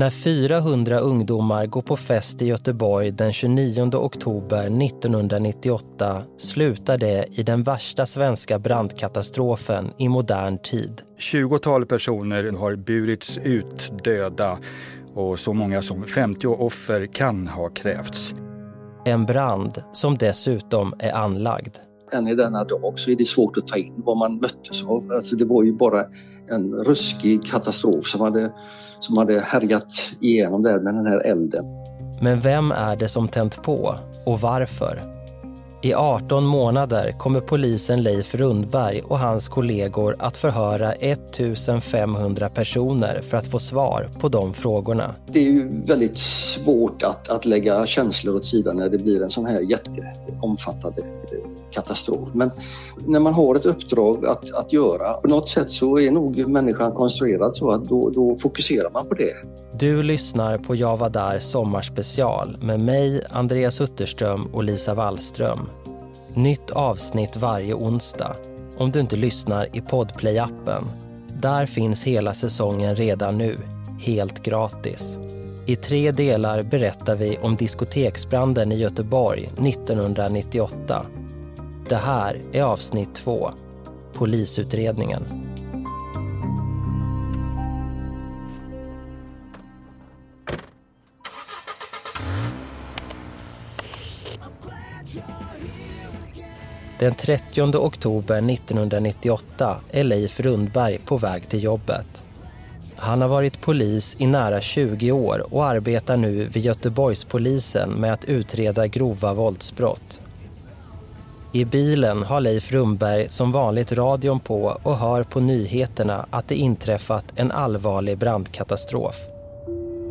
När 0.00 0.10
400 0.10 0.98
ungdomar 0.98 1.66
går 1.66 1.82
på 1.82 1.96
fest 1.96 2.42
i 2.42 2.46
Göteborg 2.46 3.10
den 3.10 3.32
29 3.32 3.90
oktober 3.94 4.84
1998 4.84 6.22
slutar 6.36 6.98
det 6.98 7.24
i 7.32 7.42
den 7.42 7.62
värsta 7.62 8.06
svenska 8.06 8.58
brandkatastrofen 8.58 9.92
i 9.98 10.08
modern 10.08 10.58
tid. 10.58 11.02
20-tal 11.18 11.86
personer 11.86 12.52
har 12.52 12.76
burits 12.76 13.38
ut 13.38 14.04
döda 14.04 14.58
och 15.14 15.38
så 15.38 15.52
många 15.52 15.82
som 15.82 16.04
50 16.06 16.46
offer 16.46 17.06
kan 17.06 17.46
ha 17.46 17.68
krävts. 17.68 18.34
En 19.04 19.26
brand 19.26 19.82
som 19.92 20.16
dessutom 20.16 20.94
är 20.98 21.12
anlagd. 21.12 21.76
Än 22.12 22.28
i 22.28 22.34
denna 22.34 22.64
dag 22.64 22.98
så 22.98 23.10
är 23.10 23.16
det 23.16 23.24
svårt 23.24 23.56
att 23.56 23.66
ta 23.66 23.76
in 23.76 23.92
vad 23.96 24.16
man 24.16 24.36
möttes 24.36 24.84
av. 24.84 25.12
Alltså 25.12 25.36
det 25.36 25.44
var 25.44 25.64
ju 25.64 25.72
bara 25.72 26.04
en 26.48 26.74
ruskig 26.74 27.44
katastrof 27.44 28.04
som 28.04 28.20
hade, 28.20 28.52
som 29.00 29.18
hade 29.18 29.40
härjat 29.40 29.92
igenom 30.20 30.62
där 30.62 30.80
med 30.80 30.94
den 30.94 31.06
här 31.06 31.20
elden. 31.20 31.64
Men 32.22 32.40
vem 32.40 32.72
är 32.72 32.96
det 32.96 33.08
som 33.08 33.28
tänt 33.28 33.62
på 33.62 33.94
och 34.26 34.40
varför? 34.40 35.19
I 35.82 35.94
18 35.94 36.44
månader 36.44 37.14
kommer 37.18 37.40
polisen 37.40 38.02
Leif 38.02 38.34
Rundberg 38.34 39.00
och 39.00 39.18
hans 39.18 39.48
kollegor 39.48 40.16
att 40.18 40.36
förhöra 40.36 40.92
1500 40.92 42.48
personer 42.48 43.22
för 43.22 43.36
att 43.36 43.46
få 43.46 43.58
svar 43.58 44.08
på 44.20 44.28
de 44.28 44.54
frågorna. 44.54 45.14
Det 45.26 45.38
är 45.38 45.44
ju 45.44 45.82
väldigt 45.82 46.18
svårt 46.18 47.02
att, 47.02 47.30
att 47.30 47.44
lägga 47.44 47.86
känslor 47.86 48.36
åt 48.36 48.46
sidan 48.46 48.76
när 48.76 48.88
det 48.88 48.98
blir 48.98 49.22
en 49.22 49.30
sån 49.30 49.46
här 49.46 49.60
jätteomfattande 49.60 51.02
katastrof. 51.70 52.28
Men 52.34 52.50
när 53.06 53.20
man 53.20 53.34
har 53.34 53.54
ett 53.54 53.66
uppdrag 53.66 54.26
att, 54.26 54.54
att 54.54 54.72
göra, 54.72 55.12
på 55.12 55.28
något 55.28 55.48
sätt 55.48 55.70
så 55.70 55.98
är 55.98 56.10
nog 56.10 56.48
människan 56.48 56.92
konstruerad 56.92 57.56
så 57.56 57.70
att 57.70 57.84
då, 57.84 58.10
då 58.10 58.36
fokuserar 58.36 58.90
man 58.90 59.08
på 59.08 59.14
det. 59.14 59.32
Du 59.78 60.02
lyssnar 60.02 60.58
på 60.58 60.74
Jag 60.74 60.96
var 60.96 61.10
där 61.10 61.38
sommarspecial 61.38 62.58
med 62.62 62.80
mig, 62.80 63.22
Andreas 63.30 63.80
Utterström 63.80 64.42
och 64.52 64.64
Lisa 64.64 64.94
Wallström. 64.94 65.69
Nytt 66.34 66.70
avsnitt 66.70 67.36
varje 67.36 67.74
onsdag. 67.74 68.36
Om 68.76 68.90
du 68.90 69.00
inte 69.00 69.16
lyssnar 69.16 69.76
i 69.76 69.80
Podplay-appen. 69.80 70.84
Där 71.40 71.66
finns 71.66 72.04
hela 72.04 72.34
säsongen 72.34 72.96
redan 72.96 73.38
nu, 73.38 73.56
helt 74.00 74.42
gratis. 74.42 75.18
I 75.66 75.76
tre 75.76 76.10
delar 76.12 76.62
berättar 76.62 77.16
vi 77.16 77.38
om 77.38 77.56
diskoteksbranden 77.56 78.72
i 78.72 78.76
Göteborg 78.76 79.46
1998. 79.46 81.06
Det 81.88 81.96
här 81.96 82.42
är 82.52 82.62
avsnitt 82.62 83.14
två, 83.14 83.50
Polisutredningen. 84.14 85.49
Den 97.00 97.14
30 97.14 97.76
oktober 97.76 98.50
1998 98.50 99.76
är 99.90 100.04
Leif 100.04 100.40
Rundberg 100.40 101.00
på 101.04 101.16
väg 101.16 101.48
till 101.48 101.64
jobbet. 101.64 102.24
Han 102.96 103.20
har 103.20 103.28
varit 103.28 103.60
polis 103.60 104.16
i 104.18 104.26
nära 104.26 104.60
20 104.60 105.12
år 105.12 105.54
och 105.54 105.64
arbetar 105.64 106.16
nu 106.16 106.44
vid 106.44 106.62
Göteborgspolisen 106.62 107.90
med 107.90 108.12
att 108.12 108.24
utreda 108.24 108.86
grova 108.86 109.34
våldsbrott. 109.34 110.22
I 111.52 111.64
bilen 111.64 112.22
har 112.22 112.40
Leif 112.40 112.72
Rundberg 112.72 113.28
som 113.28 113.52
vanligt 113.52 113.92
radion 113.92 114.40
på 114.40 114.76
och 114.82 114.96
hör 114.96 115.22
på 115.22 115.40
nyheterna 115.40 116.26
att 116.30 116.48
det 116.48 116.54
inträffat 116.54 117.24
en 117.36 117.50
allvarlig 117.50 118.18
brandkatastrof. 118.18 119.16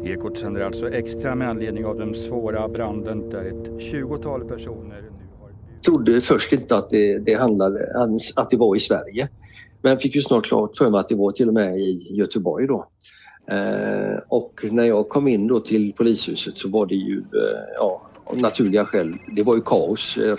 Ekot 0.05 0.39
sänder 0.39 0.61
alltså 0.61 0.89
extra 0.89 1.35
med 1.35 1.49
anledning 1.49 1.85
av 1.85 1.97
den 1.97 2.15
svåra 2.15 2.67
branden 2.67 3.29
där 3.29 3.45
ett 3.45 3.69
20-tal 3.93 4.47
personer 4.47 5.08
trodde 5.85 6.21
först 6.21 6.53
inte 6.53 6.75
att 6.75 6.89
det, 6.89 7.19
det 7.19 7.33
handlade 7.33 8.07
att 8.35 8.49
det 8.49 8.57
var 8.57 8.75
i 8.75 8.79
Sverige. 8.79 9.29
Men 9.81 9.99
fick 9.99 10.15
ju 10.15 10.21
snart 10.21 10.45
klart 10.45 10.77
för 10.77 10.89
mig 10.89 10.99
att 10.99 11.09
det 11.09 11.15
var 11.15 11.31
till 11.31 11.47
och 11.47 11.53
med 11.53 11.79
i 11.79 12.07
Göteborg 12.09 12.67
då. 12.67 12.87
Eh, 13.51 14.19
och 14.27 14.65
när 14.71 14.83
jag 14.83 15.09
kom 15.09 15.27
in 15.27 15.47
då 15.47 15.59
till 15.59 15.93
polishuset 15.93 16.57
så 16.57 16.69
var 16.69 16.85
det 16.85 16.95
ju 16.95 17.17
eh, 17.17 17.59
ja, 17.75 18.01
av 18.23 18.37
naturliga 18.37 18.85
skäl, 18.85 19.17
det 19.35 19.43
var 19.43 19.55
ju 19.55 19.61
kaos 19.61 20.17
eh, 20.17 20.37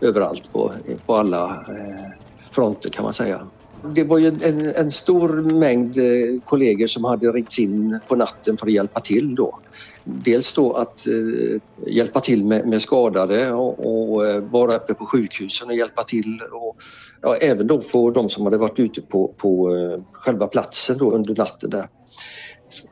överallt 0.00 0.52
på, 0.52 0.72
på 1.06 1.14
alla 1.14 1.44
eh, 1.44 2.10
fronter 2.50 2.90
kan 2.90 3.04
man 3.04 3.12
säga. 3.12 3.46
Det 3.82 4.04
var 4.04 4.18
ju 4.18 4.28
en, 4.28 4.74
en 4.74 4.92
stor 4.92 5.28
mängd 5.58 5.98
eh, 5.98 6.40
kollegor 6.44 6.86
som 6.86 7.04
hade 7.04 7.32
ringts 7.32 7.58
in 7.58 7.98
på 8.08 8.16
natten 8.16 8.56
för 8.56 8.66
att 8.66 8.72
hjälpa 8.72 9.00
till 9.00 9.34
då. 9.34 9.58
Dels 10.04 10.52
då 10.52 10.72
att 10.72 11.06
eh, 11.06 11.60
hjälpa 11.86 12.20
till 12.20 12.44
med, 12.44 12.66
med 12.66 12.82
skadade 12.82 13.52
och, 13.52 14.12
och 14.12 14.26
eh, 14.26 14.40
vara 14.40 14.76
uppe 14.76 14.94
på 14.94 15.06
sjukhusen 15.06 15.68
och 15.68 15.74
hjälpa 15.74 16.02
till. 16.02 16.38
Och, 16.52 16.76
ja, 17.22 17.36
även 17.36 17.66
då 17.66 17.80
för 17.80 18.10
de 18.10 18.28
som 18.28 18.44
hade 18.44 18.56
varit 18.56 18.78
ute 18.78 19.02
på, 19.02 19.34
på 19.36 19.76
eh, 19.76 20.02
själva 20.12 20.46
platsen 20.46 20.98
då 20.98 21.10
under 21.10 21.34
natten 21.34 21.70
där. 21.70 21.88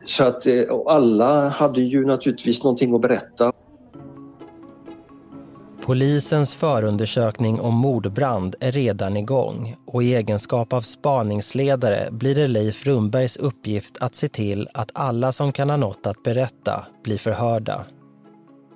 Så 0.06 0.24
att 0.24 0.46
eh, 0.46 0.62
alla 0.86 1.48
hade 1.48 1.80
ju 1.80 2.06
naturligtvis 2.06 2.64
någonting 2.64 2.94
att 2.94 3.00
berätta. 3.00 3.52
Polisens 5.88 6.54
förundersökning 6.54 7.60
om 7.60 7.74
mordbrand 7.74 8.56
är 8.60 8.72
redan 8.72 9.16
igång 9.16 9.76
och 9.86 10.02
i 10.02 10.14
egenskap 10.14 10.72
av 10.72 10.80
spaningsledare 10.80 12.08
blir 12.10 12.34
det 12.34 12.46
Leif 12.46 12.86
Rundbergs 12.86 13.36
uppgift 13.36 14.02
att 14.02 14.14
se 14.14 14.28
till 14.28 14.68
att 14.74 14.90
alla 14.94 15.32
som 15.32 15.52
kan 15.52 15.70
ha 15.70 15.76
något 15.76 16.06
att 16.06 16.22
berätta 16.22 16.86
blir 17.04 17.16
förhörda. 17.16 17.84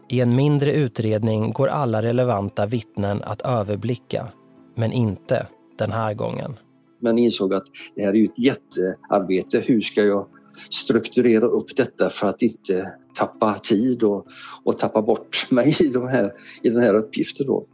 I 0.08 0.20
en 0.20 0.36
mindre 0.36 0.72
utredning 0.72 1.52
går 1.52 1.68
alla 1.68 2.02
relevanta 2.02 2.66
vittnen 2.66 3.22
att 3.22 3.42
överblicka, 3.42 4.28
men 4.76 4.92
inte 4.92 5.46
den 5.78 5.92
här 5.92 6.14
gången. 6.14 6.58
Men 7.00 7.18
insåg 7.18 7.54
att 7.54 7.64
det 7.96 8.02
här 8.02 8.10
är 8.10 8.16
ju 8.16 8.24
ett 8.24 8.38
jättearbete. 8.38 9.60
Hur 9.66 9.80
ska 9.80 10.04
jag 10.04 10.26
strukturera 10.70 11.46
upp 11.46 11.76
detta 11.76 12.08
för 12.08 12.26
att 12.26 12.42
inte 12.42 12.92
tappa 13.14 13.54
tid 13.54 14.02
och, 14.02 14.26
och 14.64 14.78
tappa 14.78 15.02
bort 15.02 15.46
mig 15.50 15.76
i, 15.80 15.88
de 15.88 16.08
här, 16.08 16.32
i 16.62 16.70
den 16.70 16.82
här 16.82 16.94
uppgiften. 16.94 17.46
Då. 17.46 17.66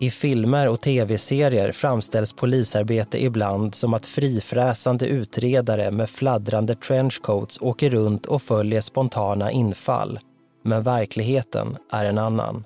I 0.00 0.10
filmer 0.10 0.68
och 0.68 0.80
tv-serier 0.80 1.72
framställs 1.72 2.32
polisarbete 2.32 3.24
ibland 3.24 3.74
som 3.74 3.94
att 3.94 4.06
frifräsande 4.06 5.06
utredare 5.06 5.90
med 5.90 6.10
fladdrande 6.10 6.74
trenchcoats 6.74 7.60
åker 7.60 7.90
runt 7.90 8.26
och 8.26 8.42
följer 8.42 8.80
spontana 8.80 9.50
infall. 9.50 10.18
Men 10.64 10.82
verkligheten 10.82 11.76
är 11.90 12.04
en 12.04 12.18
annan. 12.18 12.64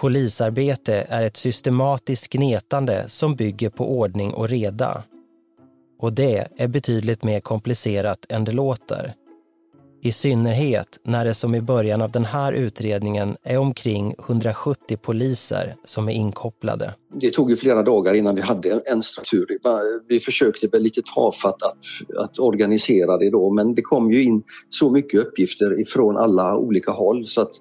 Polisarbete 0.00 1.06
är 1.08 1.22
ett 1.22 1.36
systematiskt 1.36 2.32
gnetande 2.32 3.04
som 3.08 3.36
bygger 3.36 3.70
på 3.70 3.98
ordning 3.98 4.34
och 4.34 4.48
reda. 4.48 5.04
Och 6.00 6.12
det 6.12 6.48
är 6.56 6.68
betydligt 6.68 7.24
mer 7.24 7.40
komplicerat 7.40 8.26
än 8.28 8.44
det 8.44 8.52
låter. 8.52 9.14
I 10.02 10.12
synnerhet 10.12 10.98
när 11.02 11.24
det 11.24 11.34
som 11.34 11.54
i 11.54 11.60
början 11.60 12.02
av 12.02 12.10
den 12.10 12.24
här 12.24 12.52
utredningen 12.52 13.36
är 13.42 13.58
omkring 13.58 14.14
170 14.28 14.96
poliser 14.96 15.76
som 15.84 16.08
är 16.08 16.12
inkopplade. 16.12 16.94
Det 17.20 17.30
tog 17.30 17.50
ju 17.50 17.56
flera 17.56 17.82
dagar 17.82 18.14
innan 18.14 18.34
vi 18.34 18.40
hade 18.40 18.80
en 18.86 19.02
struktur. 19.02 19.46
Vi 20.08 20.20
försökte 20.20 20.66
väl 20.66 20.82
lite 20.82 21.02
tafatt 21.14 21.62
att, 21.62 21.78
att 22.18 22.38
organisera 22.38 23.18
det 23.18 23.30
då 23.30 23.50
men 23.50 23.74
det 23.74 23.82
kom 23.82 24.12
ju 24.12 24.22
in 24.22 24.42
så 24.68 24.90
mycket 24.90 25.20
uppgifter 25.20 25.80
ifrån 25.80 26.16
alla 26.16 26.56
olika 26.56 26.92
håll 26.92 27.26
så 27.26 27.40
att 27.40 27.52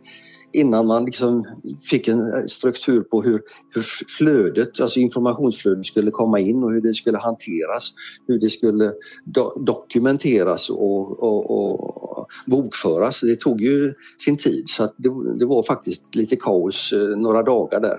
innan 0.53 0.87
man 0.87 1.05
liksom 1.05 1.45
fick 1.89 2.07
en 2.07 2.49
struktur 2.49 3.01
på 3.01 3.21
hur, 3.21 3.41
hur 3.73 3.81
flödet, 4.17 4.79
alltså 4.79 4.99
informationsflödet 4.99 5.85
skulle 5.85 6.11
komma 6.11 6.39
in 6.39 6.63
och 6.63 6.71
hur 6.71 6.81
det 6.81 6.93
skulle 6.93 7.17
hanteras, 7.17 7.93
hur 8.27 8.39
det 8.39 8.49
skulle 8.49 8.93
do 9.25 9.53
dokumenteras 9.65 10.69
och, 10.69 11.23
och, 11.23 11.51
och, 11.51 12.27
bokföras. 12.47 13.21
Det 13.21 13.39
tog 13.39 13.61
ju 13.61 13.93
sin 14.25 14.37
tid 14.37 14.63
så 14.69 14.83
att 14.83 14.93
det, 14.97 15.09
det 15.39 15.45
var 15.45 15.63
faktiskt 15.63 16.15
lite 16.15 16.35
kaos 16.35 16.93
eh, 16.93 16.99
några 16.99 17.43
dagar 17.43 17.79
där 17.79 17.97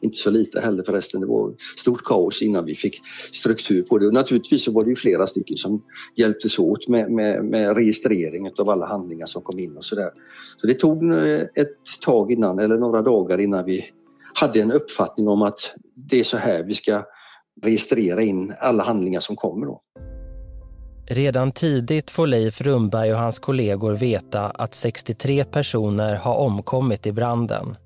inte 0.00 0.16
så 0.16 0.30
lite 0.30 0.60
heller 0.60 0.82
förresten. 0.82 1.20
Det 1.20 1.26
var 1.26 1.54
stort 1.76 2.04
kaos 2.04 2.42
innan 2.42 2.64
vi 2.64 2.74
fick 2.74 3.00
struktur 3.32 3.82
på 3.82 3.98
det. 3.98 4.06
Och 4.06 4.14
naturligtvis 4.14 4.64
så 4.64 4.72
var 4.72 4.84
det 4.84 4.90
ju 4.90 4.96
flera 4.96 5.26
stycken 5.26 5.56
som 5.56 5.82
hjälptes 6.16 6.58
åt 6.58 6.88
med, 6.88 7.10
med, 7.10 7.44
med 7.44 7.76
registrering 7.76 8.50
av 8.58 8.70
alla 8.70 8.86
handlingar 8.86 9.26
som 9.26 9.42
kom 9.42 9.58
in 9.58 9.76
och 9.76 9.84
sådär. 9.84 10.10
Så 10.56 10.66
det 10.66 10.74
tog 10.74 11.12
eh, 11.12 11.40
ett 11.54 11.76
tag 12.00 12.32
innan, 12.32 12.58
eller 12.58 12.78
några 12.78 13.02
dagar 13.02 13.38
innan 13.40 13.64
vi 13.64 13.84
hade 14.34 14.60
en 14.60 14.72
uppfattning 14.72 15.28
om 15.28 15.42
att 15.42 15.58
det 15.94 16.20
är 16.20 16.24
så 16.24 16.36
här 16.36 16.62
vi 16.62 16.74
ska 16.74 17.02
registrera 17.62 18.22
in 18.22 18.54
alla 18.60 18.82
handlingar 18.82 19.20
som 19.20 19.36
kommer. 19.36 19.66
Då. 19.66 19.82
Redan 21.06 21.52
tidigt 21.52 22.10
får 22.10 22.26
Leif 22.26 22.60
Rumberg 22.60 23.12
och 23.12 23.18
hans 23.18 23.38
kollegor 23.38 23.96
veta 23.96 24.46
att 24.46 24.74
63 24.74 25.44
personer 25.44 26.14
har 26.14 26.34
omkommit 26.38 27.06
i 27.06 27.12
branden. 27.12 27.76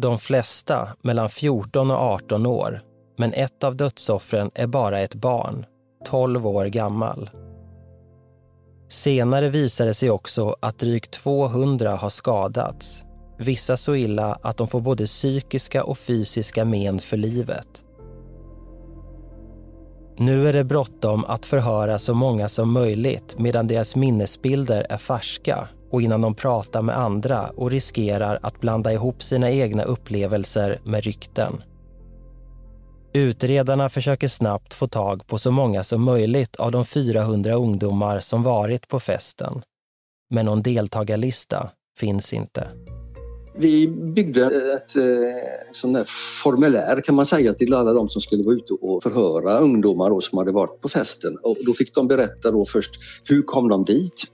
De 0.00 0.18
flesta 0.18 0.88
mellan 1.02 1.28
14 1.28 1.90
och 1.90 1.96
18 1.96 2.46
år, 2.46 2.82
men 3.16 3.32
ett 3.32 3.64
av 3.64 3.76
dödsoffren 3.76 4.50
är 4.54 4.66
bara 4.66 5.00
ett 5.00 5.14
barn, 5.14 5.66
12 6.04 6.46
år 6.46 6.66
gammal. 6.66 7.30
Senare 8.88 9.48
visar 9.48 9.86
det 9.86 9.94
sig 9.94 10.10
också 10.10 10.56
att 10.60 10.78
drygt 10.78 11.10
200 11.10 11.96
har 11.96 12.08
skadats. 12.08 13.02
Vissa 13.38 13.76
så 13.76 13.94
illa 13.94 14.38
att 14.42 14.56
de 14.56 14.68
får 14.68 14.80
både 14.80 15.04
psykiska 15.04 15.84
och 15.84 15.98
fysiska 15.98 16.64
men 16.64 16.98
för 16.98 17.16
livet. 17.16 17.84
Nu 20.18 20.48
är 20.48 20.52
det 20.52 20.64
bråttom 20.64 21.24
att 21.24 21.46
förhöra 21.46 21.98
så 21.98 22.14
många 22.14 22.48
som 22.48 22.72
möjligt 22.72 23.38
medan 23.38 23.66
deras 23.66 23.96
minnesbilder 23.96 24.86
är 24.90 24.98
färska 24.98 25.68
och 25.90 26.02
innan 26.02 26.20
de 26.20 26.34
pratar 26.34 26.82
med 26.82 26.98
andra 26.98 27.50
och 27.56 27.70
riskerar 27.70 28.38
att 28.42 28.60
blanda 28.60 28.92
ihop 28.92 29.22
sina 29.22 29.50
egna 29.50 29.82
upplevelser 29.82 30.80
med 30.84 31.04
rykten. 31.04 31.62
Utredarna 33.12 33.88
försöker 33.88 34.28
snabbt 34.28 34.74
få 34.74 34.86
tag 34.86 35.26
på 35.26 35.38
så 35.38 35.50
många 35.50 35.82
som 35.82 36.02
möjligt 36.02 36.56
av 36.56 36.72
de 36.72 36.84
400 36.84 37.54
ungdomar 37.54 38.20
som 38.20 38.42
varit 38.42 38.88
på 38.88 39.00
festen. 39.00 39.62
Men 40.30 40.46
någon 40.46 40.62
deltagarlista 40.62 41.70
finns 41.98 42.32
inte. 42.32 42.68
Vi 43.60 43.88
byggde 43.88 44.46
ett 44.46 44.96
eh, 44.96 45.02
sån 45.72 45.92
där 45.92 46.04
formulär 46.42 47.00
kan 47.00 47.14
man 47.14 47.26
säga 47.26 47.54
till 47.54 47.74
alla 47.74 47.92
de 47.92 48.08
som 48.08 48.22
skulle 48.22 48.42
vara 48.42 48.54
ute 48.54 48.72
och 48.72 49.02
förhöra 49.02 49.58
ungdomar 49.58 50.10
då, 50.10 50.20
som 50.20 50.38
hade 50.38 50.52
varit 50.52 50.80
på 50.80 50.88
festen. 50.88 51.38
Och 51.42 51.56
då 51.66 51.72
fick 51.72 51.94
de 51.94 52.08
berätta 52.08 52.50
då 52.50 52.64
först 52.64 52.90
hur 53.24 53.42
kom 53.42 53.68
de 53.68 53.84
dit? 53.84 54.24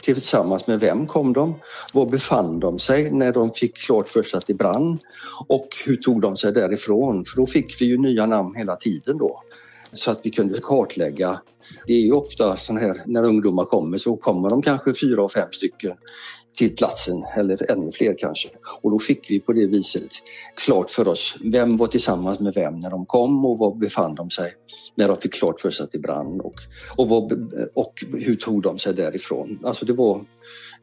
Tillsammans 0.00 0.66
med 0.66 0.80
vem 0.80 1.06
kom 1.06 1.32
de? 1.32 1.54
Var 1.92 2.06
befann 2.06 2.60
de 2.60 2.78
sig 2.78 3.10
när 3.10 3.32
de 3.32 3.52
fick 3.52 3.76
klart 3.76 4.08
för 4.08 4.22
sig 4.22 4.38
att 4.38 4.46
det 4.46 4.54
brann? 4.54 4.98
Och 5.48 5.68
hur 5.86 5.96
tog 5.96 6.20
de 6.20 6.36
sig 6.36 6.52
därifrån? 6.52 7.24
För 7.24 7.36
då 7.36 7.46
fick 7.46 7.80
vi 7.80 7.86
ju 7.86 7.98
nya 7.98 8.26
namn 8.26 8.54
hela 8.56 8.76
tiden 8.76 9.18
då 9.18 9.42
så 9.92 10.10
att 10.10 10.20
vi 10.22 10.30
kunde 10.30 10.60
kartlägga. 10.62 11.40
Det 11.86 11.92
är 11.92 12.00
ju 12.00 12.12
ofta 12.12 12.56
så 12.56 12.76
här 12.78 13.02
när 13.06 13.24
ungdomar 13.24 13.64
kommer 13.64 13.98
så 13.98 14.16
kommer 14.16 14.50
de 14.50 14.62
kanske 14.62 14.94
fyra 14.94 15.22
och 15.22 15.32
fem 15.32 15.48
stycken 15.52 15.96
till 16.56 16.76
platsen 16.76 17.24
eller 17.36 17.70
ännu 17.70 17.90
fler 17.90 18.14
kanske. 18.18 18.48
Och 18.82 18.90
då 18.90 18.98
fick 18.98 19.30
vi 19.30 19.40
på 19.40 19.52
det 19.52 19.66
viset 19.66 20.08
klart 20.64 20.90
för 20.90 21.08
oss 21.08 21.36
vem 21.44 21.76
var 21.76 21.86
tillsammans 21.86 22.40
med 22.40 22.54
vem 22.54 22.80
när 22.80 22.90
de 22.90 23.06
kom 23.06 23.44
och 23.44 23.58
var 23.58 23.74
befann 23.74 24.14
de 24.14 24.30
sig 24.30 24.52
när 24.94 25.08
de 25.08 25.16
fick 25.16 25.34
klart 25.34 25.60
för 25.60 25.70
sig 25.70 25.84
att 25.84 25.92
det 25.92 25.98
brann 25.98 26.40
och, 26.40 26.54
och, 26.96 27.08
vad, 27.08 27.32
och 27.74 28.04
hur 28.12 28.36
tog 28.36 28.62
de 28.62 28.78
sig 28.78 28.94
därifrån. 28.94 29.58
Alltså 29.64 29.86
det 29.86 29.92
var 29.92 30.16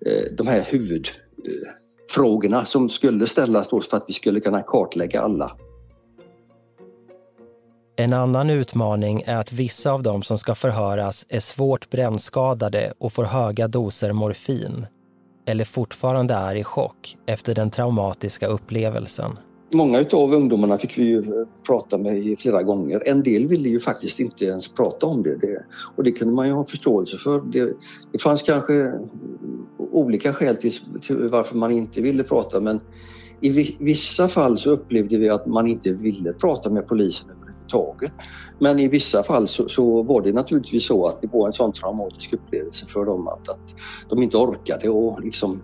eh, 0.05 0.31
de 0.37 0.47
här 0.47 0.65
huvudfrågorna 0.69 2.57
eh, 2.57 2.63
som 2.63 2.89
skulle 2.89 3.27
ställas 3.27 3.67
då 3.67 3.81
för 3.81 3.97
att 3.97 4.05
vi 4.07 4.13
skulle 4.13 4.39
kunna 4.39 4.61
kartlägga 4.61 5.21
alla. 5.21 5.57
En 7.95 8.13
annan 8.13 8.49
utmaning 8.49 9.23
är 9.25 9.37
att 9.37 9.51
vissa 9.51 9.91
av 9.91 10.03
dem 10.03 10.23
som 10.23 10.37
ska 10.37 10.55
förhöras 10.55 11.25
är 11.29 11.39
svårt 11.39 11.89
brännskadade 11.89 12.93
och 12.97 13.13
får 13.13 13.23
höga 13.23 13.67
doser 13.67 14.13
morfin 14.13 14.85
eller 15.51 15.63
fortfarande 15.63 16.33
är 16.33 16.55
i 16.55 16.63
chock 16.63 17.17
efter 17.25 17.55
den 17.55 17.69
traumatiska 17.69 18.47
upplevelsen. 18.47 19.31
Många 19.73 20.05
av 20.13 20.33
ungdomarna 20.33 20.77
fick 20.77 20.97
vi 20.97 21.03
ju 21.03 21.45
prata 21.67 21.97
med 21.97 22.39
flera 22.39 22.63
gånger. 22.63 23.03
En 23.05 23.23
del 23.23 23.47
ville 23.47 23.69
ju 23.69 23.79
faktiskt 23.79 24.19
inte 24.19 24.45
ens 24.45 24.73
prata 24.73 25.05
om 25.05 25.23
det. 25.23 25.37
det 25.37 25.65
och 25.95 26.03
det 26.03 26.11
kunde 26.11 26.33
man 26.33 26.47
ju 26.47 26.53
ha 26.53 26.65
förståelse 26.65 27.17
för. 27.17 27.41
Det, 27.41 27.73
det 28.11 28.19
fanns 28.21 28.41
kanske 28.41 28.93
olika 29.77 30.33
skäl 30.33 30.55
till, 30.55 30.73
till 31.01 31.29
varför 31.29 31.55
man 31.55 31.71
inte 31.71 32.01
ville 32.01 32.23
prata 32.23 32.59
men 32.59 32.79
i 33.41 33.75
vissa 33.79 34.27
fall 34.27 34.57
så 34.57 34.71
upplevde 34.71 35.17
vi 35.17 35.29
att 35.29 35.45
man 35.45 35.67
inte 35.67 35.93
ville 35.93 36.33
prata 36.33 36.69
med 36.69 36.87
polisen 36.87 37.29
överhuvudtaget. 37.73 38.11
Men 38.59 38.79
i 38.79 38.87
vissa 38.87 39.23
fall 39.23 39.47
så, 39.47 39.69
så, 39.69 40.03
var 40.03 40.21
det 40.21 40.33
naturligtvis 40.33 40.85
så 40.85 41.07
att 41.07 41.21
det 41.21 41.27
var 41.33 41.47
en 41.47 41.53
sån 41.53 41.73
traumatisk 41.73 42.33
upplevelse 42.33 42.85
för 42.85 43.05
dem 43.05 43.27
att, 43.27 43.49
att 43.49 43.75
de 44.09 44.23
inte 44.23 44.37
orkade 44.37 44.89
och 44.89 45.21
liksom 45.21 45.61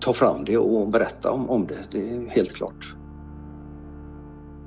ta 0.00 0.12
fram 0.12 0.44
det 0.44 0.58
och 0.58 0.88
berätta 0.88 1.30
om, 1.30 1.50
om 1.50 1.66
det. 1.66 1.78
Det 1.90 2.10
är 2.10 2.28
helt 2.28 2.52
klart. 2.52 2.94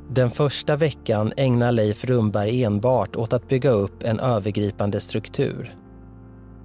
Den 0.09 0.31
första 0.31 0.75
veckan 0.75 1.33
ägnar 1.37 1.71
Leif 1.71 2.05
Rumberg 2.05 2.63
enbart 2.63 3.15
åt 3.15 3.33
att 3.33 3.47
bygga 3.47 3.69
upp 3.69 4.03
en 4.03 4.19
övergripande 4.19 4.99
struktur. 4.99 5.75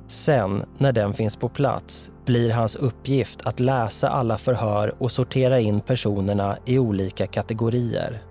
Sen, 0.09 0.65
när 0.79 0.93
den 0.93 1.15
finns 1.15 1.37
på 1.37 1.49
plats, 1.49 2.13
blir 2.27 2.51
hans 2.51 2.77
uppgift 2.77 3.47
att 3.47 3.61
läsa 3.61 4.09
alla 4.09 4.39
förhör 4.39 4.95
och 4.99 5.11
sortera 5.11 5.61
in 5.61 5.81
personerna 5.81 6.57
i 6.67 6.79
olika 6.79 7.27
kategorier. 7.27 8.30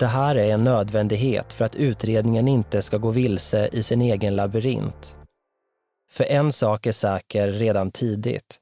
Det 0.00 0.06
här 0.06 0.36
är 0.36 0.54
en 0.54 0.64
nödvändighet 0.64 1.52
för 1.52 1.64
att 1.64 1.76
utredningen 1.76 2.48
inte 2.48 2.82
ska 2.82 2.98
gå 2.98 3.10
vilse 3.10 3.68
i 3.72 3.82
sin 3.82 4.02
egen 4.02 4.36
labyrint. 4.36 5.16
För 6.10 6.24
en 6.24 6.52
sak 6.52 6.86
är 6.86 6.92
säker 6.92 7.48
redan 7.52 7.90
tidigt. 7.90 8.60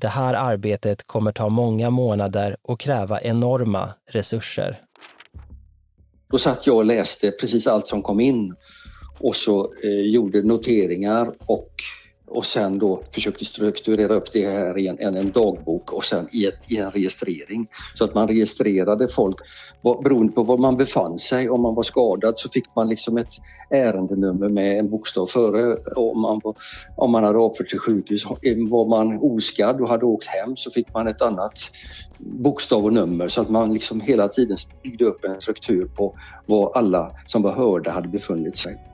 Det 0.00 0.08
här 0.08 0.34
arbetet 0.34 1.06
kommer 1.06 1.32
ta 1.32 1.48
många 1.48 1.90
månader 1.90 2.56
och 2.62 2.80
kräva 2.80 3.20
enorma 3.20 3.94
resurser. 4.10 4.80
Då 6.30 6.38
satt 6.38 6.66
jag 6.66 6.76
och 6.76 6.84
läste 6.84 7.30
precis 7.30 7.66
allt 7.66 7.88
som 7.88 8.02
kom 8.02 8.20
in 8.20 8.54
och 9.18 9.36
så 9.36 9.74
eh, 9.84 9.90
gjorde 9.90 10.42
noteringar 10.42 11.32
och 11.46 11.70
och 12.34 12.46
sen 12.46 12.78
då 12.78 13.02
försökte 13.10 13.44
strukturera 13.44 14.14
upp 14.14 14.32
det 14.32 14.46
här 14.46 14.78
i 14.78 14.86
en, 14.88 15.16
en, 15.16 15.32
dagbok 15.32 15.92
och 15.92 16.04
sen 16.04 16.28
i, 16.32 16.46
ett, 16.46 16.72
i, 16.72 16.76
en 16.76 16.90
registrering. 16.90 17.66
Så 17.94 18.04
att 18.04 18.14
man 18.14 18.28
registrerade 18.28 19.08
folk 19.08 19.36
beroende 20.04 20.32
på 20.32 20.42
var 20.42 20.58
man 20.58 20.76
befann 20.76 21.18
sig. 21.18 21.50
Om 21.50 21.60
man 21.60 21.74
var 21.74 21.82
skadad 21.82 22.34
så 22.36 22.48
fick 22.48 22.64
man 22.76 22.88
liksom 22.88 23.18
ett 23.18 23.34
ärendenummer 23.70 24.48
med 24.48 24.78
en 24.78 24.90
bokstav 24.90 25.26
före. 25.26 25.76
Om 25.96 26.20
man, 26.20 26.40
var, 26.44 26.54
om 26.96 27.10
man 27.10 27.24
hade 27.24 27.38
avfört 27.38 27.68
till 27.68 27.78
sjukhus, 27.78 28.24
var 28.70 28.88
man 28.88 29.18
oskadd 29.22 29.80
och 29.80 29.88
hade 29.88 30.04
åkt 30.04 30.26
hem 30.26 30.56
så 30.56 30.70
fick 30.70 30.94
man 30.94 31.08
ett 31.08 31.22
annat 31.22 31.58
bokstav 32.18 32.84
och 32.84 32.92
nummer 32.92 33.28
så 33.28 33.40
att 33.40 33.50
man 33.50 33.74
liksom 33.74 34.00
hela 34.00 34.28
tiden 34.28 34.56
byggde 34.82 35.04
upp 35.04 35.24
en 35.24 35.40
struktur 35.40 35.90
på 35.96 36.14
var 36.46 36.72
alla 36.74 37.10
som 37.26 37.42
var 37.42 37.52
hörda 37.52 37.90
hade 37.90 38.08
befunnit 38.08 38.56
sig. 38.56 38.93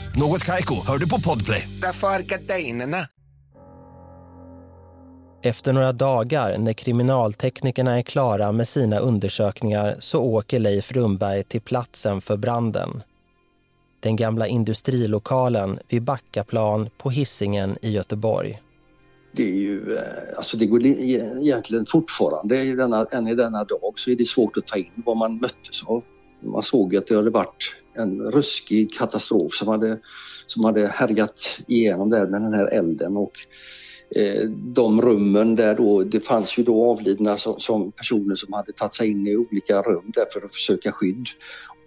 Något 0.15 0.43
Kaiko, 0.45 0.75
hör 0.87 0.97
du 0.97 1.09
på 1.09 1.21
Podplay. 1.21 1.69
Därför 1.81 2.07
är 2.07 2.19
gardinerna. 2.19 2.97
Efter 5.43 5.73
några 5.73 5.91
dagar 5.91 6.57
när 6.57 6.73
kriminalteknikerna 6.73 7.97
är 7.97 8.01
klara 8.01 8.51
med 8.51 8.67
sina 8.67 8.99
undersökningar 8.99 9.95
så 9.99 10.21
åker 10.23 10.59
Leif 10.59 10.91
Rumberg 10.91 11.43
till 11.43 11.61
platsen 11.61 12.21
för 12.21 12.37
branden. 12.37 13.03
Den 13.99 14.15
gamla 14.15 14.47
industrilokalen 14.47 15.79
vid 15.89 16.03
Backaplan 16.03 16.89
på 16.97 17.09
Hissingen 17.09 17.77
i 17.81 17.91
Göteborg. 17.91 18.61
Det 19.31 19.43
är 19.43 19.55
ju, 19.55 19.97
eh, 19.97 20.03
alltså 20.37 20.57
det 20.57 20.65
går 20.65 20.85
egentligen 20.85 21.85
fortfarande, 21.85 22.61
i 22.61 22.75
denna, 22.75 23.05
än 23.05 23.27
i 23.27 23.35
denna 23.35 23.63
dag, 23.63 23.93
så 23.95 24.11
är 24.11 24.15
det 24.15 24.25
svårt 24.25 24.57
att 24.57 24.67
ta 24.67 24.77
in 24.77 24.91
vad 25.05 25.17
man 25.17 25.37
möttes 25.37 25.83
av. 25.85 26.03
Man 26.41 26.63
såg 26.63 26.95
att 26.95 27.07
det 27.07 27.15
hade 27.15 27.29
varit 27.29 27.75
en 27.93 28.21
ruskig 28.21 28.93
katastrof 28.93 29.53
som 29.53 29.67
hade, 29.67 29.99
som 30.47 30.65
hade 30.65 30.87
härjat 30.87 31.61
igenom 31.67 32.09
där 32.09 32.27
med 32.27 32.41
den 32.41 32.53
här 32.53 32.67
elden 32.67 33.17
och 33.17 33.31
eh, 34.15 34.49
de 34.49 35.01
rummen 35.01 35.55
där 35.55 35.75
då, 35.75 36.03
det 36.03 36.25
fanns 36.25 36.59
ju 36.59 36.63
då 36.63 36.91
avlidna 36.91 37.37
som, 37.37 37.59
som, 37.59 37.91
personer 37.91 38.35
som 38.35 38.53
hade 38.53 38.71
tagit 38.71 38.95
sig 38.95 39.09
in 39.09 39.27
i 39.27 39.37
olika 39.37 39.81
rum 39.81 40.11
där 40.13 40.25
för 40.33 40.45
att 40.45 40.53
försöka 40.53 40.91
skydd. 40.91 41.25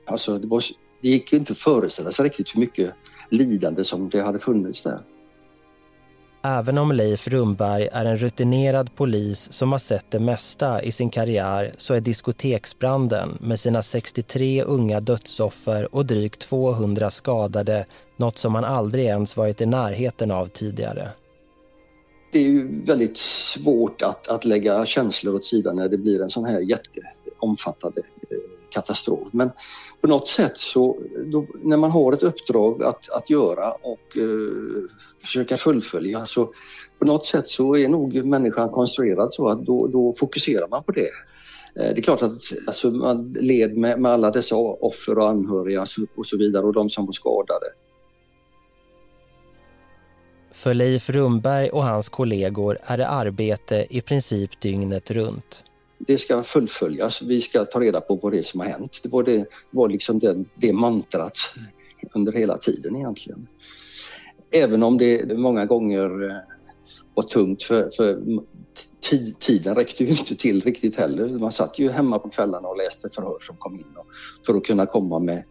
Alltså 0.06 0.38
det, 0.38 0.46
var, 0.46 0.64
det 1.00 1.08
gick 1.08 1.32
inte 1.32 1.52
att 1.52 1.58
föreställa 1.58 2.10
sig 2.10 2.24
riktigt 2.24 2.54
hur 2.54 2.60
mycket 2.60 2.94
lidande 3.30 3.84
som 3.84 4.08
det 4.08 4.20
hade 4.20 4.38
funnits 4.38 4.82
där. 4.82 5.00
Även 6.46 6.78
om 6.78 6.92
Leif 6.92 7.28
Rumberg 7.28 7.88
är 7.92 8.04
en 8.04 8.16
rutinerad 8.16 8.94
polis 8.96 9.52
som 9.52 9.72
har 9.72 9.78
sett 9.78 10.10
det 10.10 10.20
mesta 10.20 10.82
i 10.82 10.92
sin 10.92 11.10
karriär 11.10 11.74
så 11.76 11.94
är 11.94 12.00
diskoteksbranden 12.00 13.38
med 13.40 13.58
sina 13.58 13.82
63 13.82 14.62
unga 14.62 15.00
dödsoffer 15.00 15.94
och 15.94 16.06
drygt 16.06 16.40
200 16.40 17.10
skadade 17.10 17.86
något 18.16 18.38
som 18.38 18.54
han 18.54 18.64
aldrig 18.64 19.04
ens 19.04 19.36
varit 19.36 19.60
i 19.60 19.66
närheten 19.66 20.30
av 20.30 20.46
tidigare. 20.46 21.08
Det 22.32 22.38
är 22.38 22.42
ju 22.42 22.82
väldigt 22.84 23.16
svårt 23.16 24.02
att, 24.02 24.28
att 24.28 24.44
lägga 24.44 24.86
känslor 24.86 25.34
åt 25.34 25.46
sidan 25.46 25.76
när 25.76 25.88
det 25.88 25.98
blir 25.98 26.22
en 26.22 26.30
sån 26.30 26.44
här 26.44 26.60
jätteomfattande 26.60 28.02
katastrof. 28.74 29.28
Men 29.32 29.50
på 30.00 30.08
något 30.08 30.28
sätt 30.28 30.58
så, 30.58 30.98
då, 31.32 31.46
när 31.62 31.76
man 31.76 31.90
har 31.90 32.12
ett 32.12 32.22
uppdrag 32.22 32.82
att, 32.82 33.10
att 33.10 33.30
göra 33.30 33.72
och 33.72 34.18
eh, 34.18 34.82
försöka 35.22 35.56
fullfölja 35.56 36.26
så 36.26 36.52
på 36.98 37.04
något 37.04 37.26
sätt 37.26 37.48
så 37.48 37.76
är 37.76 37.88
nog 37.88 38.24
människan 38.24 38.68
konstruerad 38.68 39.34
så 39.34 39.48
att 39.48 39.66
då, 39.66 39.86
då 39.86 40.12
fokuserar 40.12 40.68
man 40.68 40.82
på 40.82 40.92
det. 40.92 41.10
Eh, 41.76 41.94
det 41.94 41.98
är 41.98 42.02
klart 42.02 42.22
att 42.22 42.32
alltså, 42.66 42.90
man 42.90 43.32
led 43.32 43.76
med, 43.76 44.00
med 44.00 44.12
alla 44.12 44.30
dessa 44.30 44.56
offer 44.56 45.18
och 45.18 45.28
anhöriga 45.28 45.86
och 46.16 46.26
så 46.26 46.38
vidare 46.38 46.66
och 46.66 46.72
de 46.72 46.90
som 46.90 47.06
var 47.06 47.12
skadade. 47.12 47.66
För 50.52 50.74
Leif 50.74 51.10
Rumberg 51.10 51.70
och 51.70 51.84
hans 51.84 52.08
kollegor 52.08 52.78
är 52.82 52.98
det 52.98 53.08
arbete 53.08 53.86
i 53.90 54.00
princip 54.00 54.60
dygnet 54.60 55.10
runt 55.10 55.64
det 55.98 56.18
ska 56.18 56.42
fullföljas. 56.42 57.22
Vi 57.22 57.40
ska 57.40 57.64
ta 57.64 57.80
reda 57.80 58.00
på 58.00 58.14
vad 58.14 58.32
det 58.32 58.38
är 58.38 58.42
som 58.42 58.60
har 58.60 58.66
hänt. 58.66 59.00
Det 59.02 59.08
var, 59.08 59.22
det, 59.22 59.36
det 59.36 59.46
var 59.70 59.88
liksom 59.88 60.18
det, 60.18 60.44
det 60.54 60.72
mantrat 60.72 61.38
under 62.14 62.32
hela 62.32 62.58
tiden 62.58 62.96
egentligen. 62.96 63.48
Även 64.50 64.82
om 64.82 64.98
det 64.98 65.38
många 65.38 65.66
gånger 65.66 66.30
eh, 66.30 66.36
var 67.14 67.22
tungt 67.22 67.62
för, 67.62 67.90
för 67.96 68.22
tiden 69.38 69.74
räckte 69.74 70.04
ju 70.04 70.10
inte 70.10 70.36
till 70.36 70.60
riktigt 70.60 70.96
heller. 70.96 71.28
Man 71.28 71.52
satt 71.52 71.78
ju 71.78 71.90
hemma 71.90 72.18
på 72.18 72.28
kvällarna 72.28 72.68
och 72.68 72.76
läste 72.76 73.08
förhör 73.08 73.36
som 73.40 73.56
kom 73.56 73.74
in 73.74 73.84
för 74.46 74.54
att 74.54 74.64
kunna 74.64 74.86
komma 74.86 75.18
med 75.18 75.44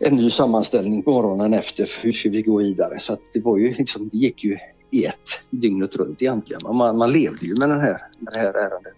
en 0.00 0.16
ny 0.16 0.30
sammanställning 0.30 1.02
på 1.02 1.10
morgonen 1.12 1.54
efter. 1.54 1.90
Hur 2.02 2.12
ska 2.12 2.30
vi 2.30 2.42
gå 2.42 2.56
vidare? 2.56 2.98
Så 2.98 3.16
det 3.32 3.40
var 3.40 3.58
ju 3.58 3.74
liksom, 3.74 4.08
det 4.08 4.18
gick 4.18 4.44
ju 4.44 4.58
i 4.90 5.04
ett 5.04 5.42
dygnet 5.50 5.96
runt 5.96 6.22
egentligen. 6.22 6.60
Man, 6.76 6.98
man 6.98 7.12
levde 7.12 7.46
ju 7.46 7.54
med, 7.60 7.68
den 7.68 7.80
här, 7.80 8.02
med 8.18 8.32
det 8.32 8.38
här 8.38 8.54
ärendet. 8.54 8.96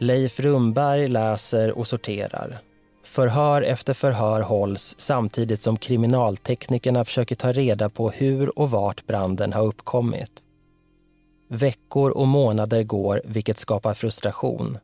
Leif 0.00 0.40
Rumberg 0.40 1.08
läser 1.08 1.78
och 1.78 1.86
sorterar. 1.86 2.58
Förhör 3.04 3.62
efter 3.62 3.94
förhör 3.94 4.40
hålls 4.40 4.94
samtidigt 4.98 5.62
som 5.62 5.76
kriminalteknikerna 5.76 7.04
försöker 7.04 7.34
ta 7.34 7.52
reda 7.52 7.88
på 7.90 8.10
hur 8.10 8.58
och 8.58 8.70
vart 8.70 9.06
branden 9.06 9.52
har 9.52 9.66
uppkommit. 9.66 10.30
Veckor 11.48 12.10
och 12.10 12.28
månader 12.28 12.82
går, 12.82 13.22
vilket 13.24 13.58
skapar 13.58 13.94
frustration. 13.94 14.78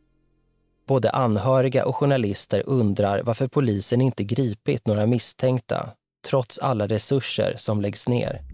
Både 0.86 1.10
anhöriga 1.10 1.86
och 1.86 1.96
journalister 1.96 2.62
undrar 2.66 3.22
varför 3.22 3.48
polisen 3.48 4.00
inte 4.00 4.24
gripit 4.24 4.86
några 4.86 5.06
misstänkta 5.06 5.90
trots 6.30 6.58
alla 6.58 6.86
resurser 6.86 7.54
som 7.56 7.80
läggs 7.80 8.08
ner 8.08 8.53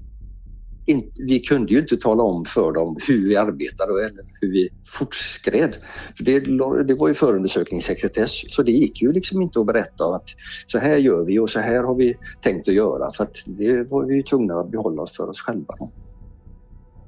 inte, 0.86 1.22
vi 1.22 1.40
kunde 1.40 1.72
ju 1.72 1.78
inte 1.78 1.96
tala 1.96 2.22
om 2.22 2.44
för 2.44 2.72
dem 2.72 2.96
hur 3.08 3.28
vi 3.28 3.36
arbetade 3.36 3.92
eller 3.92 4.24
hur 4.40 4.52
vi 4.52 4.68
fortskred. 4.86 5.76
För 6.16 6.24
det, 6.24 6.40
det 6.84 6.94
var 6.94 7.08
ju 7.08 7.14
förundersökningssekretess 7.14 8.54
så 8.54 8.62
det 8.62 8.72
gick 8.72 9.02
ju 9.02 9.12
liksom 9.12 9.42
inte 9.42 9.60
att 9.60 9.66
berätta 9.66 10.04
att 10.04 10.28
så 10.66 10.78
här 10.78 10.96
gör 10.96 11.24
vi 11.24 11.38
och 11.38 11.50
så 11.50 11.60
här 11.60 11.82
har 11.82 11.94
vi 11.94 12.16
tänkt 12.40 12.68
att 12.68 12.74
göra 12.74 13.10
för 13.10 13.24
att 13.24 13.36
det 13.46 13.90
var 13.90 14.04
vi 14.04 14.16
ju 14.16 14.22
tvungna 14.22 14.54
att 14.54 14.70
behålla 14.70 15.06
för 15.06 15.28
oss 15.28 15.40
själva. 15.40 15.74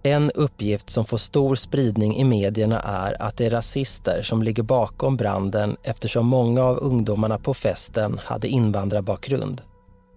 En 0.05 0.31
uppgift 0.31 0.91
som 0.91 1.05
får 1.05 1.17
stor 1.17 1.55
spridning 1.55 2.17
i 2.17 2.25
medierna 2.25 2.81
är 2.81 3.23
att 3.23 3.37
det 3.37 3.47
är 3.47 3.50
rasister 3.50 4.23
som 4.23 4.43
ligger 4.43 4.62
bakom 4.62 5.17
branden 5.17 5.76
eftersom 5.83 6.26
många 6.26 6.64
av 6.64 6.79
ungdomarna 6.79 7.38
på 7.38 7.55
festen 7.55 8.21
hade 8.25 8.49
invandrarbakgrund 8.49 9.62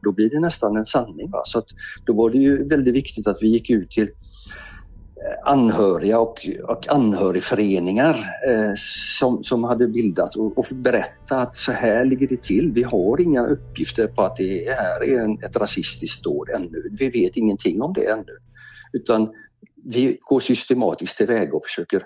då 0.06 0.12
blir 0.12 0.30
det 0.30 0.40
nästan 0.40 0.78
en 0.78 0.86
sanning. 0.86 1.32
Va? 1.32 1.42
Så 1.46 1.60
att, 1.60 1.68
då 2.06 2.14
var 2.14 2.30
det 2.30 2.38
ju 2.38 2.68
väldigt 2.68 2.96
viktigt 2.96 3.28
att 3.28 3.38
vi 3.42 3.48
gick 3.48 3.70
ut 3.70 3.92
till 3.92 4.04
eh, 4.04 5.52
anhöriga 5.52 6.20
och, 6.20 6.48
och 6.64 6.88
anhörigföreningar 6.90 8.16
eh, 8.50 8.74
som, 9.20 9.44
som 9.44 9.64
hade 9.64 9.88
bildats 9.88 10.36
och, 10.36 10.58
och 10.58 10.66
berätta 10.72 11.38
att 11.38 11.56
så 11.56 11.72
här 11.72 12.06
ligger 12.06 12.28
det 12.28 12.42
till. 12.42 12.72
Vi 12.72 12.84
har 12.84 13.22
inga 13.22 13.48
uppgifter 13.48 14.08
på 14.08 14.22
att 14.22 14.38
det 14.38 14.76
här 14.78 15.04
är 15.04 15.24
en, 15.24 15.44
ett 15.44 15.58
rasistiskt 15.58 16.24
dåd 16.24 16.50
ännu. 16.50 16.90
Vi 17.00 17.10
vet 17.10 17.38
ingenting 17.38 17.82
om 17.82 17.94
det 17.94 18.06
ännu. 18.12 18.38
Utan 18.94 19.30
vi 19.86 20.18
går 20.22 20.40
systematiskt 20.40 21.18
tillväga 21.18 21.54
och 21.54 21.66
försöker 21.66 22.04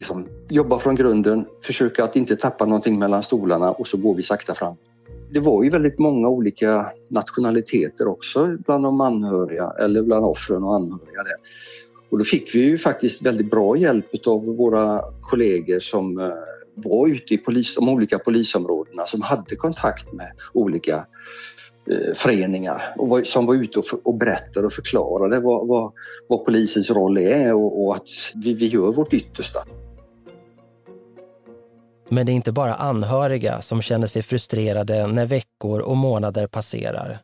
liksom, 0.00 0.28
jobba 0.48 0.78
från 0.78 0.94
grunden, 0.94 1.46
försöka 1.62 2.04
att 2.04 2.16
inte 2.16 2.36
tappa 2.36 2.66
någonting 2.66 2.98
mellan 2.98 3.22
stolarna 3.22 3.70
och 3.70 3.86
så 3.86 3.96
går 3.96 4.14
vi 4.14 4.22
sakta 4.22 4.54
fram 4.54 4.76
det 5.32 5.40
var 5.40 5.64
ju 5.64 5.70
väldigt 5.70 5.98
många 5.98 6.28
olika 6.28 6.86
nationaliteter 7.08 8.08
också 8.08 8.56
bland 8.66 8.84
de 8.84 9.00
anhöriga 9.00 9.72
eller 9.80 10.02
bland 10.02 10.24
offren 10.24 10.62
och 10.62 10.74
anhöriga. 10.74 11.22
Där. 11.22 11.34
Och 12.10 12.18
då 12.18 12.24
fick 12.24 12.54
vi 12.54 12.64
ju 12.64 12.78
faktiskt 12.78 13.22
väldigt 13.22 13.50
bra 13.50 13.76
hjälp 13.76 14.26
av 14.26 14.44
våra 14.56 15.02
kollegor 15.20 15.78
som 15.78 16.18
eh, 16.18 16.28
var 16.74 17.08
ute 17.08 17.34
i 17.34 17.38
polis, 17.38 17.74
de 17.74 17.88
olika 17.88 18.18
polisområdena 18.18 19.06
som 19.06 19.22
hade 19.22 19.56
kontakt 19.56 20.12
med 20.12 20.32
olika 20.52 21.06
eh, 21.90 22.14
föreningar 22.14 22.82
och 22.96 23.08
var, 23.08 23.22
som 23.22 23.46
var 23.46 23.54
ute 23.54 23.78
och, 23.78 23.86
för, 23.86 23.98
och 24.02 24.14
berättade 24.14 24.66
och 24.66 24.72
förklarade 24.72 25.40
vad, 25.40 25.68
vad, 25.68 25.92
vad 26.28 26.44
polisens 26.44 26.90
roll 26.90 27.18
är 27.18 27.54
och, 27.54 27.84
och 27.84 27.96
att 27.96 28.08
vi, 28.34 28.54
vi 28.54 28.66
gör 28.66 28.92
vårt 28.92 29.12
yttersta. 29.12 29.60
Men 32.12 32.26
det 32.26 32.32
är 32.32 32.34
inte 32.34 32.52
bara 32.52 32.74
anhöriga 32.74 33.60
som 33.60 33.82
känner 33.82 34.06
sig 34.06 34.22
frustrerade 34.22 35.06
när 35.06 35.26
veckor 35.26 35.80
och 35.80 35.96
månader 35.96 36.46
passerar. 36.46 37.20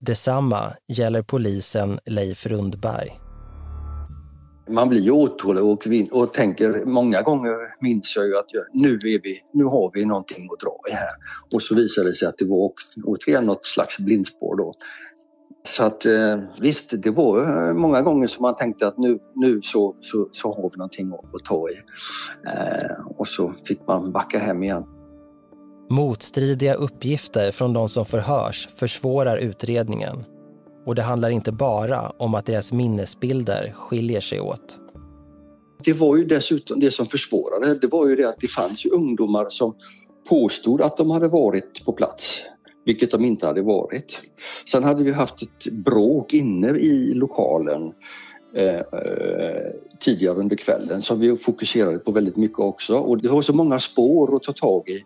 Detsamma 0.00 0.72
gäller 0.88 1.22
polisen 1.22 2.00
Leif 2.04 2.46
Rundberg. 2.46 3.18
Man 4.70 4.88
blir 4.88 5.00
ju 5.00 5.10
otålig 5.10 5.64
och, 5.64 5.86
och 6.22 6.32
tänker, 6.32 6.84
många 6.84 7.22
gånger 7.22 7.56
minns 7.80 8.16
jag 8.16 8.26
ju 8.26 8.38
att 8.38 8.46
jag, 8.48 8.64
nu, 8.72 8.94
är 8.94 9.22
vi, 9.22 9.40
nu 9.52 9.64
har 9.64 9.90
vi 9.94 10.04
någonting 10.04 10.48
att 10.52 10.60
dra 10.60 10.78
i 10.90 10.92
här. 10.92 11.10
Och 11.54 11.62
så 11.62 11.74
visade 11.74 12.08
det 12.08 12.14
sig 12.14 12.28
att 12.28 12.38
det 12.38 12.44
var 12.44 12.72
återigen 13.04 13.46
något 13.46 13.66
slags 13.66 13.98
blindspår 13.98 14.56
då. 14.56 14.74
Så 15.64 15.84
att 15.84 16.06
eh, 16.06 16.38
visst, 16.60 17.02
det 17.02 17.10
var 17.10 17.68
eh, 17.68 17.74
många 17.74 18.02
gånger 18.02 18.26
som 18.26 18.42
man 18.42 18.56
tänkte 18.56 18.86
att 18.86 18.98
nu, 18.98 19.18
nu 19.34 19.62
så, 19.62 19.96
så, 20.00 20.28
så 20.32 20.48
har 20.48 20.70
vi 20.70 20.76
någonting 20.76 21.12
att 21.12 21.44
ta 21.44 21.68
i. 21.70 21.74
Eh, 22.46 23.06
och 23.16 23.28
så 23.28 23.54
fick 23.64 23.86
man 23.86 24.12
backa 24.12 24.38
hem 24.38 24.62
igen. 24.62 24.84
Motstridiga 25.90 26.74
uppgifter 26.74 27.50
från 27.50 27.72
de 27.72 27.88
som 27.88 28.04
förhörs 28.04 28.68
försvårar 28.76 29.36
utredningen. 29.36 30.24
Och 30.86 30.94
det 30.94 31.02
handlar 31.02 31.30
inte 31.30 31.52
bara 31.52 32.10
om 32.10 32.34
att 32.34 32.46
deras 32.46 32.72
minnesbilder 32.72 33.72
skiljer 33.76 34.20
sig 34.20 34.40
åt. 34.40 34.78
Det 35.84 35.92
var 35.92 36.16
ju 36.16 36.24
dessutom 36.24 36.80
det 36.80 36.90
som 36.90 37.06
försvårade, 37.06 37.74
det 37.74 37.86
var 37.86 38.08
ju 38.08 38.16
det 38.16 38.28
att 38.28 38.40
det 38.40 38.46
fanns 38.46 38.86
ungdomar 38.86 39.46
som 39.48 39.74
påstod 40.28 40.82
att 40.82 40.96
de 40.96 41.10
hade 41.10 41.28
varit 41.28 41.84
på 41.84 41.92
plats 41.92 42.42
vilket 42.84 43.10
de 43.10 43.24
inte 43.24 43.46
hade 43.46 43.62
varit. 43.62 44.20
Sen 44.66 44.84
hade 44.84 45.04
vi 45.04 45.12
haft 45.12 45.42
ett 45.42 45.72
bråk 45.72 46.34
inne 46.34 46.68
i 46.68 47.14
lokalen 47.14 47.92
eh, 48.54 48.76
eh, 48.76 49.72
tidigare 50.00 50.38
under 50.38 50.56
kvällen 50.56 51.02
som 51.02 51.20
vi 51.20 51.36
fokuserade 51.36 51.98
på 51.98 52.12
väldigt 52.12 52.36
mycket 52.36 52.58
också. 52.58 52.94
Och 52.94 53.22
det 53.22 53.28
var 53.28 53.42
så 53.42 53.52
många 53.52 53.78
spår 53.78 54.36
att 54.36 54.42
ta 54.42 54.52
tag 54.52 54.88
i. 54.88 55.02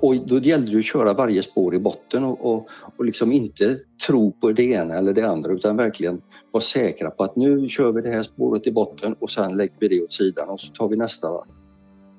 Och 0.00 0.16
då 0.26 0.38
gällde 0.38 0.72
det 0.72 0.78
att 0.78 0.84
köra 0.84 1.12
varje 1.12 1.42
spår 1.42 1.74
i 1.74 1.78
botten 1.78 2.24
och, 2.24 2.54
och, 2.54 2.68
och 2.96 3.04
liksom 3.04 3.32
inte 3.32 3.78
tro 4.06 4.32
på 4.32 4.52
det 4.52 4.62
ena 4.62 4.94
eller 4.94 5.12
det 5.12 5.22
andra 5.22 5.52
utan 5.52 5.76
verkligen 5.76 6.20
vara 6.50 6.62
säkra 6.62 7.10
på 7.10 7.24
att 7.24 7.36
nu 7.36 7.68
kör 7.68 7.92
vi 7.92 8.00
det 8.00 8.10
här 8.10 8.22
spåret 8.22 8.66
i 8.66 8.72
botten 8.72 9.14
och 9.20 9.30
sen 9.30 9.56
lägger 9.56 9.74
vi 9.78 9.88
det 9.88 10.02
åt 10.02 10.12
sidan 10.12 10.48
och 10.48 10.60
så 10.60 10.72
tar 10.72 10.88
vi 10.88 10.96
nästa. 10.96 11.28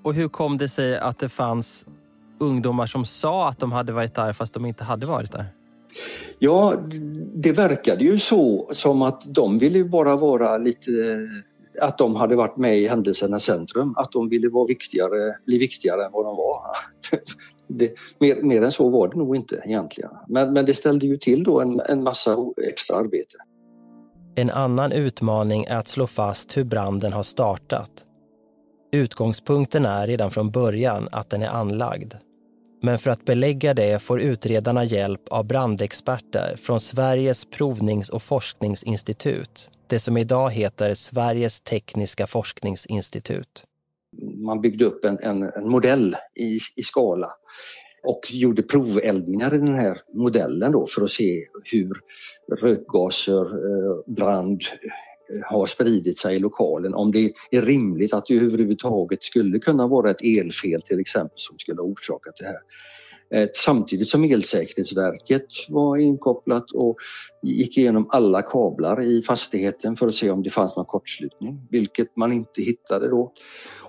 Och 0.04 0.14
hur 0.14 0.28
kom 0.28 0.58
det 0.58 0.70
sig 0.70 0.98
att 0.98 1.20
det 1.20 1.30
fanns 1.30 1.86
ungdomar 2.40 2.86
som 2.86 3.06
sa 3.06 3.50
att 3.50 3.60
de 3.60 3.72
hade 3.72 3.92
varit 3.92 4.16
där 4.16 4.34
fast 4.34 4.54
de 4.54 4.66
inte 4.66 4.84
hade 4.84 5.06
varit 5.06 5.32
där? 5.32 5.46
Ja, 6.40 6.74
det 7.36 7.52
verkade 7.52 8.04
ju 8.04 8.20
så 8.20 8.70
som 8.74 9.02
att 9.02 9.22
de 9.26 9.60
ville 9.60 9.84
bara 9.84 10.16
vara 10.16 10.58
lite 10.58 10.92
att 11.82 11.98
de 11.98 12.16
hade 12.16 12.36
varit 12.36 12.58
med 12.58 12.80
i 12.80 12.88
händelsernas 12.88 13.44
centrum, 13.44 13.94
att 13.98 14.12
de 14.12 14.30
ville 14.30 14.50
vara 14.50 14.68
viktigare, 14.68 15.38
bli 15.46 15.58
viktigare 15.58 16.06
än 16.06 16.12
vad 16.12 16.26
de 16.26 16.36
var. 16.36 16.62
Det, 17.72 17.94
mer, 18.20 18.42
mer 18.42 18.62
än 18.62 18.72
så 18.72 18.90
var 18.90 19.08
det 19.08 19.18
nog 19.18 19.36
inte 19.36 19.62
egentligen. 19.66 20.10
Men, 20.28 20.54
men 20.54 20.66
det 20.66 20.74
ställde 20.74 21.06
ju 21.06 21.18
till 21.18 21.44
då 21.44 21.62
en, 21.62 21.80
en 21.80 22.04
massa 22.04 22.38
extra 22.70 22.98
arbete. 22.98 23.38
En 24.36 24.50
annan 24.50 24.92
utmaning 24.92 25.66
är 25.66 25.78
att 25.78 25.88
slå 25.88 26.08
fast 26.08 26.58
hur 26.58 26.64
branden 26.64 27.14
har 27.14 27.24
startat. 27.24 27.92
Utgångspunkten 28.92 29.86
är 29.86 30.08
redan 30.08 30.32
från 30.32 30.52
början 30.52 31.10
att 31.12 31.30
den 31.30 31.42
är 31.42 31.48
anlagd. 31.48 32.14
Men 32.82 32.98
för 32.98 33.12
att 33.12 33.26
belägga 33.26 33.74
det 33.74 34.02
får 34.02 34.22
utredarna 34.22 34.84
hjälp 34.84 35.22
av 35.30 35.48
brandexperter 35.48 36.56
från 36.56 36.80
Sveriges 36.80 37.46
provnings 37.46 38.10
och 38.10 38.22
forskningsinstitut, 38.22 39.72
det 39.88 40.00
som 40.00 40.18
idag 40.18 40.52
heter 40.52 40.94
Sveriges 40.94 41.60
tekniska 41.60 42.28
forskningsinstitut. 42.28 43.66
Man 44.46 44.62
byggde 44.62 44.86
upp 44.86 45.06
en, 45.06 45.20
en, 45.20 45.44
en 45.44 45.70
modell 45.70 46.16
i, 46.36 46.60
i 46.76 46.84
skala 46.84 47.32
och 48.04 48.22
gjorde 48.30 48.64
proveldningar 48.64 49.54
i 49.54 49.58
den 49.58 49.76
här 49.76 49.98
modellen 50.14 50.72
då 50.72 50.86
för 50.86 51.02
att 51.02 51.10
se 51.10 51.46
hur 51.64 51.94
rökgaser, 52.62 53.42
eh, 53.42 54.14
brand 54.16 54.62
har 55.46 55.66
spridit 55.66 56.20
sig 56.20 56.36
i 56.36 56.40
lokalen. 56.40 56.94
Om 56.94 57.12
det 57.12 57.34
är 57.52 57.62
rimligt 57.62 58.14
att 58.14 58.26
det 58.26 58.34
överhuvudtaget 58.34 59.24
skulle 59.24 59.60
kunna 59.60 59.88
vara 59.88 60.10
ett 60.10 60.22
elfel 60.22 60.82
till 60.82 61.00
exempel 61.00 61.36
som 61.36 61.60
skulle 61.60 61.82
ha 61.82 61.88
orsakat 61.88 62.34
det 62.40 62.46
här. 62.46 62.60
Eh, 63.34 63.48
samtidigt 63.54 64.10
som 64.10 64.24
Elsäkerhetsverket 64.24 65.46
var 65.70 65.98
inkopplat 65.98 66.72
och 66.72 66.98
gick 67.42 67.78
igenom 67.78 68.08
alla 68.10 68.42
kablar 68.42 69.02
i 69.02 69.22
fastigheten 69.22 69.96
för 69.96 70.06
att 70.06 70.16
se 70.16 70.32
om 70.32 70.44
det 70.44 70.50
fanns 70.50 70.76
någon 70.76 70.86
kortslutning, 70.86 71.68
vilket 71.70 72.16
man 72.16 72.34
inte 72.34 72.62
hittade 72.62 73.10
då. 73.10 73.34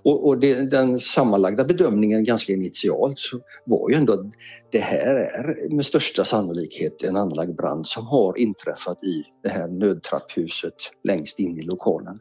Och, 0.02 0.28
och 0.28 0.40
det, 0.40 0.70
den 0.70 0.98
sammanlagda 0.98 1.64
bedömningen 1.64 2.24
ganska 2.24 2.52
initialt 2.52 3.18
så 3.18 3.40
var 3.66 3.90
ju 3.90 3.96
ändå 3.96 4.12
att 4.12 4.26
det 4.72 4.80
här 4.80 5.14
är 5.14 5.74
med 5.74 5.86
största 5.86 6.24
sannolikhet 6.24 7.02
en 7.02 7.16
anlagd 7.16 7.56
brand 7.56 7.86
som 7.86 8.06
har 8.06 8.38
inträffat 8.38 9.04
i 9.04 9.22
det 9.42 9.48
här 9.48 9.68
nödtrapphuset 9.68 10.74
längst 11.04 11.38
in 11.38 11.58
i 11.58 11.62
lokalen. 11.62 12.20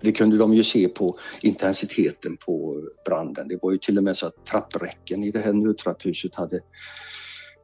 Det 0.00 0.12
kunde 0.12 0.38
de 0.38 0.54
ju 0.54 0.64
se 0.64 0.88
på 0.88 1.18
intensiteten 1.40 2.36
på 2.36 2.82
branden. 3.04 3.48
Det 3.48 3.58
var 3.62 3.72
ju 3.72 3.78
till 3.78 3.98
och 3.98 4.04
med 4.04 4.16
så 4.16 4.26
att 4.26 4.46
trappräcken 4.46 5.24
i 5.24 5.30
det 5.30 5.38
här 5.38 5.52
nödtrapphuset 5.52 6.34
hade, 6.34 6.60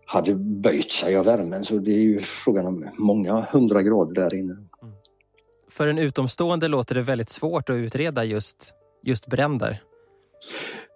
hade 0.06 0.34
böjt 0.34 0.90
sig 0.90 1.16
av 1.16 1.24
värmen. 1.24 1.64
Så 1.64 1.78
det 1.78 1.92
är 1.92 2.02
ju 2.02 2.20
frågan 2.20 2.66
om 2.66 2.88
många 2.98 3.46
hundra 3.50 3.82
grader 3.82 4.14
där 4.14 4.34
inne. 4.34 4.56
För 5.70 5.88
en 5.88 5.98
utomstående 5.98 6.68
låter 6.68 6.94
det 6.94 7.02
väldigt 7.02 7.30
svårt 7.30 7.70
att 7.70 7.74
utreda 7.74 8.24
just, 8.24 8.72
just 9.04 9.26
bränder. 9.26 9.82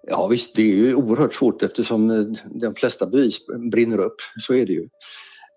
Ja 0.09 0.27
visst, 0.27 0.57
det 0.57 0.63
är 0.63 0.75
ju 0.75 0.95
oerhört 0.95 1.35
svårt 1.35 1.63
eftersom 1.63 2.35
de 2.61 2.75
flesta 2.75 3.07
bevis 3.07 3.41
brinner 3.73 3.99
upp. 3.99 4.17
Så 4.41 4.55
är 4.55 4.67
det 4.67 4.73
ju. 4.73 4.89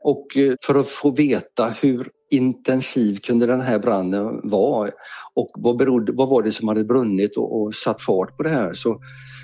Och 0.03 0.37
eh, 0.37 0.55
för 0.61 0.75
att 0.75 0.87
få 0.87 1.11
veta 1.11 1.69
hur 1.69 2.09
intensiv 2.33 3.15
kunde 3.15 3.45
den 3.45 3.61
här 3.61 3.79
branden 3.79 4.39
vara? 4.43 4.91
Och 5.33 5.49
vad, 5.53 5.77
berodde, 5.77 6.11
vad 6.11 6.29
var 6.29 6.43
det 6.43 6.51
som 6.51 6.67
hade 6.67 6.83
brunnit 6.83 7.37
och, 7.37 7.61
och 7.61 7.75
satt 7.75 8.01
fart 8.01 8.37
på 8.37 8.43
det 8.43 8.49
här? 8.49 8.73
Så 8.73 8.99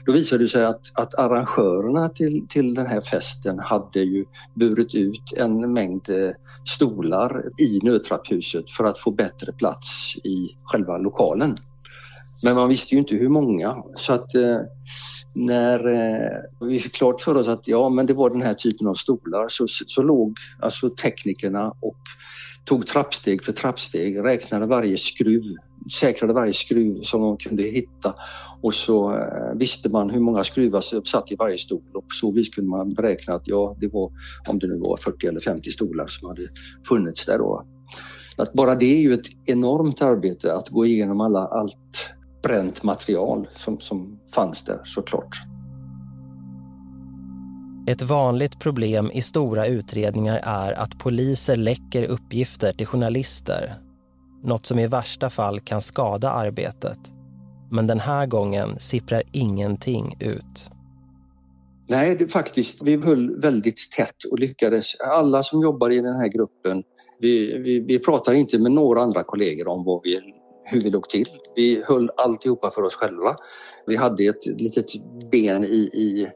då 0.05 0.11
visade 0.11 0.43
det 0.43 0.47
sig 0.47 0.65
att, 0.65 0.81
att 0.93 1.15
arrangörerna 1.15 2.09
till, 2.09 2.47
till 2.49 2.73
den 2.73 2.87
här 2.87 3.01
festen 3.01 3.59
hade 3.59 3.99
ju 3.99 4.25
burit 4.55 4.95
ut 4.95 5.33
en 5.37 5.73
mängd 5.73 6.09
eh, 6.09 6.31
stolar 6.75 7.43
i 7.61 7.79
nödtrapphuset 7.83 8.71
för 8.71 8.83
att 8.83 8.99
få 8.99 9.11
bättre 9.11 9.53
plats 9.53 10.15
i 10.23 10.47
själva 10.63 10.97
lokalen. 10.97 11.55
Men 12.43 12.55
man 12.55 12.69
visste 12.69 12.95
ju 12.95 12.99
inte 12.99 13.15
hur 13.15 13.29
många. 13.29 13.83
Så 13.95 14.13
att 14.13 14.35
eh, 14.35 14.57
när 15.33 15.87
eh, 15.87 16.67
vi 16.67 16.79
fick 16.79 16.93
klart 16.93 17.21
för 17.21 17.35
oss 17.35 17.47
att 17.47 17.67
ja, 17.67 17.89
men 17.89 18.05
det 18.05 18.13
var 18.13 18.29
den 18.29 18.41
här 18.41 18.53
typen 18.53 18.87
av 18.87 18.93
stolar 18.93 19.47
så, 19.49 19.65
så 19.67 20.01
låg 20.01 20.37
alltså 20.61 20.89
teknikerna 20.89 21.67
och 21.81 21.97
tog 22.69 22.87
trappsteg 22.87 23.43
för 23.43 23.51
trappsteg, 23.51 24.23
räknade 24.23 24.65
varje 24.65 24.97
skruv, 24.97 25.43
säkrade 25.99 26.33
varje 26.33 26.53
skruv 26.53 27.01
som 27.01 27.21
de 27.21 27.37
kunde 27.37 27.63
hitta 27.63 28.15
och 28.61 28.73
så 28.73 29.11
eh, 29.11 29.55
visste 29.55 29.89
man 29.89 30.09
hur 30.09 30.19
många 30.19 30.43
skruvar 30.43 30.81
som 30.81 31.05
satt 31.05 31.31
i 31.31 31.35
varje 31.35 31.57
stol 31.57 31.83
och 31.93 32.03
på 32.03 32.09
så 32.21 32.31
vis 32.31 32.49
kunde 32.49 32.69
man 32.69 32.89
beräkna 32.89 33.33
att 33.33 33.47
ja, 33.47 33.77
det 33.79 33.87
var 33.87 34.11
om 34.47 34.59
det 34.59 34.67
nu 34.67 34.81
var 34.85 34.97
40 34.97 35.27
eller 35.27 35.39
50 35.39 35.71
stolar 35.71 36.07
som 36.07 36.27
hade 36.27 36.41
funnits 36.87 37.25
där 37.25 37.37
då. 37.37 37.65
Att 38.37 38.53
bara 38.53 38.75
det 38.75 38.85
är 38.85 39.01
ju 39.01 39.13
ett 39.13 39.27
enormt 39.45 40.01
arbete 40.01 40.53
att 40.53 40.69
gå 40.69 40.85
igenom 40.85 41.21
alla, 41.21 41.39
allt 41.39 42.13
bränt 42.43 42.83
material 42.83 43.47
som, 43.55 43.79
som 43.79 44.19
fanns 44.35 44.63
där 44.63 44.81
såklart. 44.83 45.48
Ett 47.89 48.01
vanligt 48.01 48.59
problem 48.59 49.11
i 49.13 49.21
stora 49.21 49.67
utredningar 49.67 50.39
är 50.43 50.71
att 50.71 50.99
poliser 50.99 51.55
läcker 51.55 52.03
uppgifter 52.03 52.73
till 52.73 52.87
journalister. 52.87 53.75
Något 54.43 54.65
som 54.65 54.79
i 54.79 54.87
värsta 54.87 55.29
fall 55.29 55.59
kan 55.59 55.81
skada 55.81 56.31
arbetet. 56.31 56.99
Men 57.71 57.87
den 57.87 57.99
här 57.99 58.25
gången 58.25 58.79
sipprar 58.79 59.23
ingenting 59.31 60.17
ut. 60.19 60.71
Nej, 61.87 62.15
det, 62.15 62.27
faktiskt. 62.27 62.81
Vi 62.83 62.97
höll 62.97 63.41
väldigt 63.41 63.91
tätt 63.97 64.23
och 64.31 64.39
lyckades. 64.39 64.95
Alla 64.99 65.43
som 65.43 65.61
jobbar 65.61 65.89
i 65.89 66.01
den 66.01 66.15
här 66.15 66.27
gruppen, 66.27 66.83
vi, 67.19 67.57
vi, 67.57 67.79
vi 67.79 67.99
pratar 67.99 68.33
inte 68.33 68.59
med 68.59 68.71
några 68.71 69.01
andra 69.01 69.23
kollegor 69.23 69.67
om 69.67 69.83
vad 69.83 70.01
vi 70.03 70.15
hur 70.69 70.81
vi 70.81 70.89
låg 70.89 71.09
till. 71.09 71.27
Vi 71.55 71.83
höll 71.85 72.09
alltihopa 72.17 72.71
för 72.71 72.81
oss 72.81 72.95
själva. 72.95 73.35
Vi 73.85 73.95
hade 73.95 74.23
ett 74.23 74.45
litet 74.45 74.85
ben 75.31 75.63
i, 75.63 75.89
i, 75.93 76.27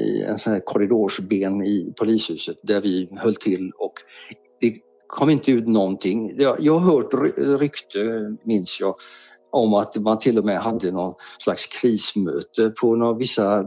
i 0.00 0.22
en 0.22 0.38
sån 0.38 0.52
här 0.52 0.60
korridorsben 0.60 1.62
i 1.62 1.92
polishuset 1.98 2.56
där 2.62 2.80
vi 2.80 3.08
höll 3.16 3.34
till 3.34 3.72
och 3.78 3.92
det 4.60 4.74
kom 5.06 5.30
inte 5.30 5.52
ut 5.52 5.68
någonting. 5.68 6.34
Jag, 6.38 6.56
jag 6.60 6.78
har 6.78 6.92
hört 6.92 7.14
rykte, 7.60 7.98
minns 8.44 8.80
jag, 8.80 8.94
om 9.50 9.74
att 9.74 9.96
man 9.96 10.18
till 10.18 10.38
och 10.38 10.44
med 10.44 10.58
hade 10.60 10.90
någon 10.90 11.14
slags 11.38 11.66
krismöte 11.66 12.72
på 12.80 12.96
några, 12.96 13.14
vissa 13.14 13.66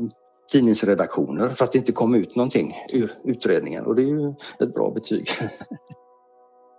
tidningsredaktioner 0.51 1.49
för 1.49 1.63
att 1.63 1.71
det 1.71 1.77
inte 1.77 1.91
kom 1.91 2.15
ut 2.15 2.35
någonting 2.35 2.75
ur 2.93 3.11
utredningen 3.23 3.85
och 3.85 3.95
det 3.95 4.01
är 4.01 4.07
ju 4.07 4.33
ett 4.59 4.73
bra 4.73 4.91
betyg. 4.91 5.29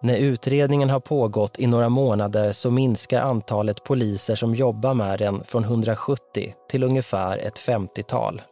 När 0.05 0.17
utredningen 0.17 0.91
har 0.91 1.01
pågått 1.01 1.59
i 1.59 1.67
några 1.67 1.89
månader 1.89 2.53
så 2.53 2.71
minskar 2.71 3.21
antalet 3.21 3.85
poliser 3.85 4.35
som 4.35 4.55
jobbar 4.55 4.95
med 4.95 5.19
den 5.19 5.45
från 5.45 5.65
170 5.65 6.55
till 6.71 6.83
ungefär 6.83 7.39
ett 7.39 7.59
50-tal. 7.59 8.43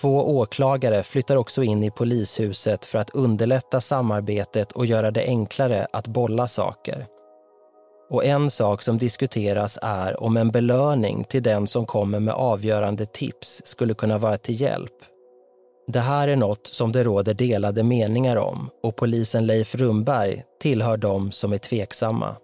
Två 0.00 0.38
åklagare 0.38 1.02
flyttar 1.02 1.36
också 1.36 1.62
in 1.62 1.82
i 1.82 1.90
polishuset 1.90 2.84
för 2.84 2.98
att 2.98 3.10
underlätta 3.10 3.80
samarbetet 3.80 4.72
och 4.72 4.86
göra 4.86 5.10
det 5.10 5.24
enklare 5.26 5.86
att 5.92 6.06
bolla 6.06 6.48
saker. 6.48 7.06
Och 8.10 8.24
en 8.24 8.50
sak 8.50 8.82
som 8.82 8.98
diskuteras 8.98 9.78
är 9.82 10.22
om 10.22 10.36
en 10.36 10.50
belöning 10.50 11.24
till 11.24 11.42
den 11.42 11.66
som 11.66 11.86
kommer 11.86 12.20
med 12.20 12.34
avgörande 12.34 13.06
tips 13.06 13.62
skulle 13.64 13.94
kunna 13.94 14.18
vara 14.18 14.36
till 14.36 14.60
hjälp 14.60 15.15
det 15.86 16.00
här 16.00 16.28
är 16.28 16.36
något 16.36 16.66
som 16.66 16.92
det 16.92 17.04
råder 17.04 17.34
delade 17.34 17.82
meningar 17.82 18.36
om 18.36 18.70
och 18.82 18.96
polisen 18.96 19.46
Leif 19.46 19.74
Rumberg 19.74 20.42
tillhör 20.60 20.96
de 20.96 21.32
som 21.32 21.52
är 21.52 21.58
tveksamma. 21.58 22.36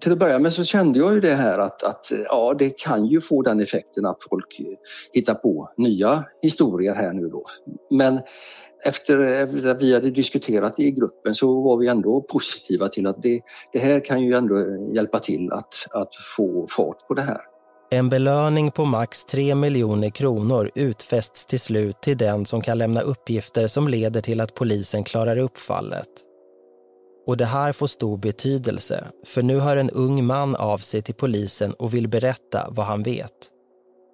Till 0.00 0.12
att 0.12 0.18
börja 0.18 0.38
med 0.38 0.52
så 0.52 0.64
kände 0.64 0.98
jag 0.98 1.14
ju 1.14 1.20
det 1.20 1.34
här 1.34 1.58
att, 1.58 1.82
att 1.82 2.12
ja, 2.28 2.54
det 2.58 2.78
kan 2.78 3.06
ju 3.06 3.20
få 3.20 3.42
den 3.42 3.60
effekten 3.60 4.06
att 4.06 4.22
folk 4.30 4.60
hittar 5.12 5.34
på 5.34 5.68
nya 5.76 6.24
historier 6.42 6.94
här 6.94 7.12
nu 7.12 7.28
då. 7.28 7.44
Men 7.90 8.20
efter 8.84 9.42
att 9.70 9.82
vi 9.82 9.94
hade 9.94 10.10
diskuterat 10.10 10.76
det 10.76 10.82
i 10.82 10.90
gruppen 10.90 11.34
så 11.34 11.60
var 11.60 11.76
vi 11.76 11.88
ändå 11.88 12.20
positiva 12.20 12.88
till 12.88 13.06
att 13.06 13.22
det, 13.22 13.40
det 13.72 13.78
här 13.78 14.00
kan 14.04 14.22
ju 14.22 14.34
ändå 14.34 14.56
hjälpa 14.94 15.18
till 15.18 15.52
att, 15.52 15.74
att 15.90 16.14
få 16.36 16.66
fart 16.66 17.08
på 17.08 17.14
det 17.14 17.22
här. 17.22 17.51
En 17.94 18.08
belöning 18.08 18.70
på 18.70 18.84
max 18.84 19.24
3 19.24 19.54
miljoner 19.54 20.10
kronor 20.10 20.70
utfästs 20.74 21.44
till 21.44 21.60
slut 21.60 22.00
till 22.02 22.16
den 22.16 22.46
som 22.46 22.60
kan 22.60 22.78
lämna 22.78 23.00
uppgifter 23.00 23.66
som 23.66 23.88
leder 23.88 24.20
till 24.20 24.40
att 24.40 24.54
polisen 24.54 25.04
klarar 25.04 25.36
upp 25.36 25.58
fallet. 25.58 26.08
Och 27.26 27.36
det 27.36 27.44
här 27.44 27.72
får 27.72 27.86
stor 27.86 28.16
betydelse, 28.16 29.04
för 29.26 29.42
nu 29.42 29.60
hör 29.60 29.76
en 29.76 29.90
ung 29.90 30.24
man 30.24 30.56
av 30.56 30.78
sig 30.78 31.02
till 31.02 31.14
polisen 31.14 31.72
och 31.72 31.94
vill 31.94 32.08
berätta 32.08 32.68
vad 32.70 32.86
han 32.86 33.02
vet. 33.02 33.50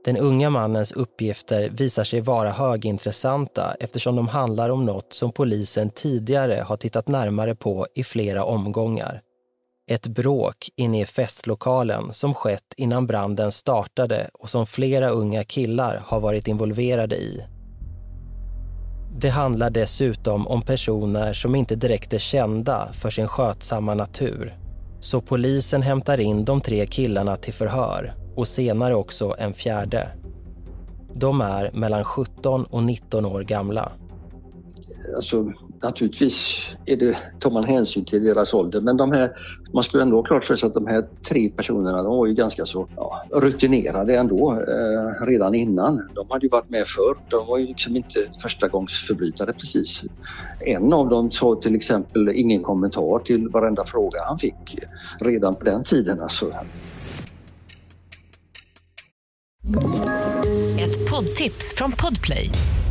Den 0.04 0.16
unga 0.16 0.50
mannens 0.50 0.92
uppgifter 0.92 1.70
visar 1.70 2.04
sig 2.04 2.20
vara 2.20 2.50
högintressanta 2.50 3.74
eftersom 3.80 4.16
de 4.16 4.28
handlar 4.28 4.68
om 4.70 4.84
något 4.84 5.12
som 5.12 5.32
polisen 5.32 5.90
tidigare 5.90 6.64
har 6.66 6.76
tittat 6.76 7.08
närmare 7.08 7.54
på 7.54 7.86
i 7.94 8.04
flera 8.04 8.44
omgångar. 8.44 9.22
Ett 9.90 10.06
bråk 10.06 10.70
inne 10.76 11.00
i 11.00 11.04
festlokalen 11.04 12.12
som 12.12 12.34
skett 12.34 12.74
innan 12.76 13.06
branden 13.06 13.52
startade 13.52 14.30
och 14.34 14.50
som 14.50 14.66
flera 14.66 15.08
unga 15.08 15.44
killar 15.44 16.02
har 16.06 16.20
varit 16.20 16.48
involverade 16.48 17.16
i. 17.16 17.44
Det 19.18 19.28
handlar 19.28 19.70
dessutom 19.70 20.46
om 20.46 20.62
personer 20.62 21.32
som 21.32 21.54
inte 21.54 21.76
direkt 21.76 22.12
är 22.12 22.18
kända 22.18 22.92
för 22.92 23.10
sin 23.10 23.28
skötsamma 23.28 23.94
natur. 23.94 24.58
Så 25.00 25.20
polisen 25.20 25.82
hämtar 25.82 26.20
in 26.20 26.44
de 26.44 26.60
tre 26.60 26.86
killarna 26.86 27.36
till 27.36 27.54
förhör 27.54 28.14
och 28.36 28.48
senare 28.48 28.94
också 28.94 29.34
en 29.38 29.54
fjärde. 29.54 30.08
De 31.14 31.40
är 31.40 31.70
mellan 31.74 32.04
17 32.04 32.64
och 32.64 32.82
19 32.82 33.26
år 33.26 33.42
gamla. 33.42 33.92
alltså, 35.16 35.52
naturligtvis 35.82 36.66
är 36.86 36.96
det, 36.96 37.16
tar 37.38 37.50
man 37.50 37.64
hänsyn 37.64 38.04
till 38.04 38.24
deras 38.24 38.54
ålder 38.54 38.80
men 38.80 38.96
de 38.96 39.12
här, 39.12 39.30
man 39.74 39.82
ska 39.82 39.98
ju 39.98 40.02
ändå 40.02 40.16
ha 40.16 40.22
klart 40.22 40.44
för 40.44 40.56
sig 40.56 40.66
att 40.66 40.74
de 40.74 40.86
här 40.86 41.08
tre 41.28 41.48
personerna 41.48 42.02
de 42.02 42.16
var 42.16 42.26
ju 42.26 42.34
ganska 42.34 42.66
så 42.66 42.88
ja, 42.96 43.24
rutinerade 43.32 44.16
ändå 44.16 44.52
eh, 44.52 45.26
redan 45.26 45.54
innan. 45.54 46.08
De 46.14 46.26
hade 46.30 46.46
ju 46.46 46.50
varit 46.50 46.70
med 46.70 46.86
förr. 46.86 47.16
De 47.28 47.46
var 47.46 47.58
ju 47.58 47.66
liksom 47.66 47.96
inte 47.96 48.30
förstagångsförbrytare 48.42 49.52
precis. 49.52 50.02
En 50.60 50.92
av 50.92 51.08
dem 51.08 51.30
sa 51.30 51.54
till 51.54 51.74
exempel 51.74 52.28
ingen 52.28 52.62
kommentar 52.62 53.18
till 53.18 53.48
varenda 53.48 53.84
fråga 53.84 54.18
han 54.28 54.38
fick 54.38 54.78
redan 55.20 55.54
på 55.54 55.64
den 55.64 55.84
tiden. 55.84 56.20
Alltså. 56.20 56.52
Ett 60.78 61.10
poddtips 61.10 61.74
från 61.76 61.92
Podplay. 61.92 62.50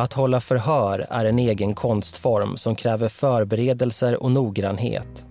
Att 0.00 0.12
hålla 0.12 0.40
förhör 0.40 1.06
är 1.10 1.24
en 1.24 1.38
egen 1.38 1.74
konstform 1.74 2.56
som 2.56 2.74
kräver 2.74 3.08
förberedelser 3.08 4.22
och 4.22 4.30
noggrannhet. 4.30 5.26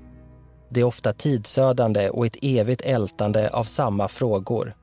Det 0.70 0.80
är 0.80 0.84
ofta 0.84 1.14
tidsödande 1.14 2.10
och 2.10 2.26
ett 2.26 2.38
evigt 2.42 2.82
ältande 2.82 3.50
av 3.50 3.64
samma 3.64 4.08
frågor. 4.08 4.76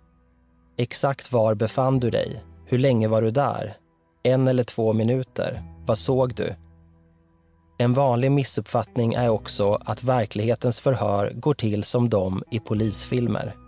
Exakt 0.79 1.33
var 1.33 1.55
befann 1.55 2.01
du 2.01 2.11
dig? 2.11 2.45
Hur 2.67 2.79
länge 2.79 3.09
var 3.09 3.23
du 3.23 3.31
där? 3.31 3.77
En 4.23 4.49
eller 4.49 4.65
två 4.65 4.93
minuter? 4.93 5.63
Vad 5.87 5.99
såg 5.99 6.35
du? 6.35 6.55
En 7.79 7.93
vanlig 7.93 8.33
missuppfattning 8.33 9.15
är 9.15 9.29
också 9.29 9.75
att 9.85 10.05
verklighetens 10.05 10.81
förhör 10.81 11.33
går 11.35 11.55
till 11.55 11.85
som 11.85 12.09
de 12.09 12.43
i 12.51 12.59
polisfilmer. 12.59 13.64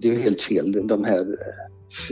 Det 0.00 0.08
är 0.08 0.12
ju 0.12 0.18
helt 0.18 0.42
fel. 0.42 0.86
De 0.86 1.04
här 1.04 1.26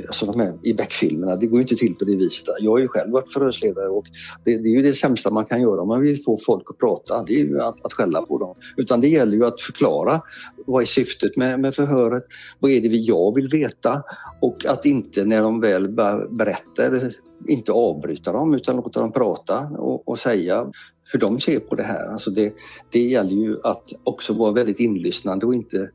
alltså 0.07 0.27
de 0.27 0.41
här 0.41 0.59
i 0.63 0.75
backfilmerna, 0.75 1.37
det 1.37 1.47
går 1.47 1.59
ju 1.59 1.63
inte 1.63 1.75
till 1.75 1.95
på 1.95 2.05
det 2.05 2.17
viset. 2.17 2.45
Jag 2.59 2.71
har 2.71 2.79
ju 2.79 2.89
själv 2.89 3.13
varit 3.13 3.33
förhörsledare 3.33 3.89
och 3.89 4.05
det, 4.45 4.59
det, 4.59 4.69
är 4.69 4.73
ju 4.73 4.83
det 4.83 4.93
sämsta 4.93 5.31
man 5.31 5.45
kan 5.45 5.61
göra 5.61 5.83
om 5.83 5.89
man 5.89 6.01
vill 6.01 6.23
få 6.23 6.39
folk 6.47 6.71
att 6.71 6.79
prata. 6.79 7.25
Det 7.25 7.35
är 7.35 7.45
ju 7.45 7.61
att, 7.61 7.85
att 7.85 7.93
skälla 7.93 8.23
på 8.23 8.39
dem. 8.39 8.55
Utan 8.77 9.01
det 9.01 9.09
gäller 9.09 9.37
ju 9.37 9.47
att 9.47 9.61
förklara 9.61 10.21
vad 10.67 10.83
är 10.83 10.87
syftet 10.87 11.37
med, 11.37 11.61
med 11.61 11.75
förhöret? 11.75 12.25
Vad 12.61 12.71
är 12.71 12.81
det 12.81 12.89
vi 12.89 13.05
jag 13.05 13.35
vill 13.35 13.49
veta? 13.49 14.03
Och 14.41 14.67
att 14.67 14.87
inte 14.87 15.25
när 15.25 15.43
de 15.43 15.61
väl 15.61 15.91
berättar 16.31 17.13
inte 17.49 17.73
avbryta 17.73 18.33
dem 18.33 18.55
utan 18.55 18.77
låta 18.77 19.01
dem 19.01 19.13
prata 19.13 19.59
och, 19.59 20.09
och 20.09 20.19
säga 20.19 20.67
hur 21.13 21.21
de 21.21 21.41
ser 21.41 21.59
på 21.59 21.75
det 21.75 21.83
här. 21.83 22.13
Alltså 22.13 22.31
det, 22.31 22.55
det 22.91 23.01
gäller 23.01 23.33
ju 23.33 23.61
att 23.63 23.85
också 24.05 24.33
vara 24.33 24.53
väldigt 24.53 24.81
inlyssnande 24.81 25.47
och 25.47 25.55
inte 25.55 25.91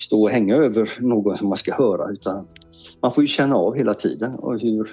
stå 0.00 0.22
och 0.22 0.30
hänga 0.30 0.56
över 0.56 0.90
någon 0.98 1.36
som 1.36 1.48
man 1.48 1.58
ska 1.58 1.74
höra 1.74 2.10
utan 2.12 2.46
man 3.02 3.12
får 3.12 3.24
ju 3.24 3.28
känna 3.28 3.56
av 3.56 3.76
hela 3.76 3.94
tiden 3.94 4.34
och 4.34 4.60
hur, 4.60 4.88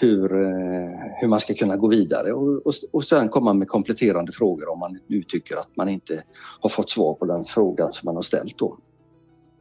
hur, 0.00 0.32
eh, 0.32 0.90
hur 1.20 1.28
man 1.28 1.40
ska 1.40 1.54
kunna 1.54 1.76
gå 1.76 1.88
vidare 1.88 2.32
och, 2.32 2.66
och, 2.66 2.74
och 2.92 3.04
sen 3.04 3.28
komma 3.28 3.52
med 3.52 3.68
kompletterande 3.68 4.32
frågor 4.32 4.68
om 4.72 4.78
man 4.78 4.98
nu 5.06 5.22
tycker 5.22 5.56
att 5.56 5.76
man 5.76 5.88
inte 5.88 6.22
har 6.60 6.70
fått 6.70 6.90
svar 6.90 7.14
på 7.14 7.26
den 7.26 7.44
frågan 7.44 7.92
som 7.92 8.06
man 8.06 8.14
har 8.14 8.22
ställt. 8.22 8.58
Då. 8.58 8.78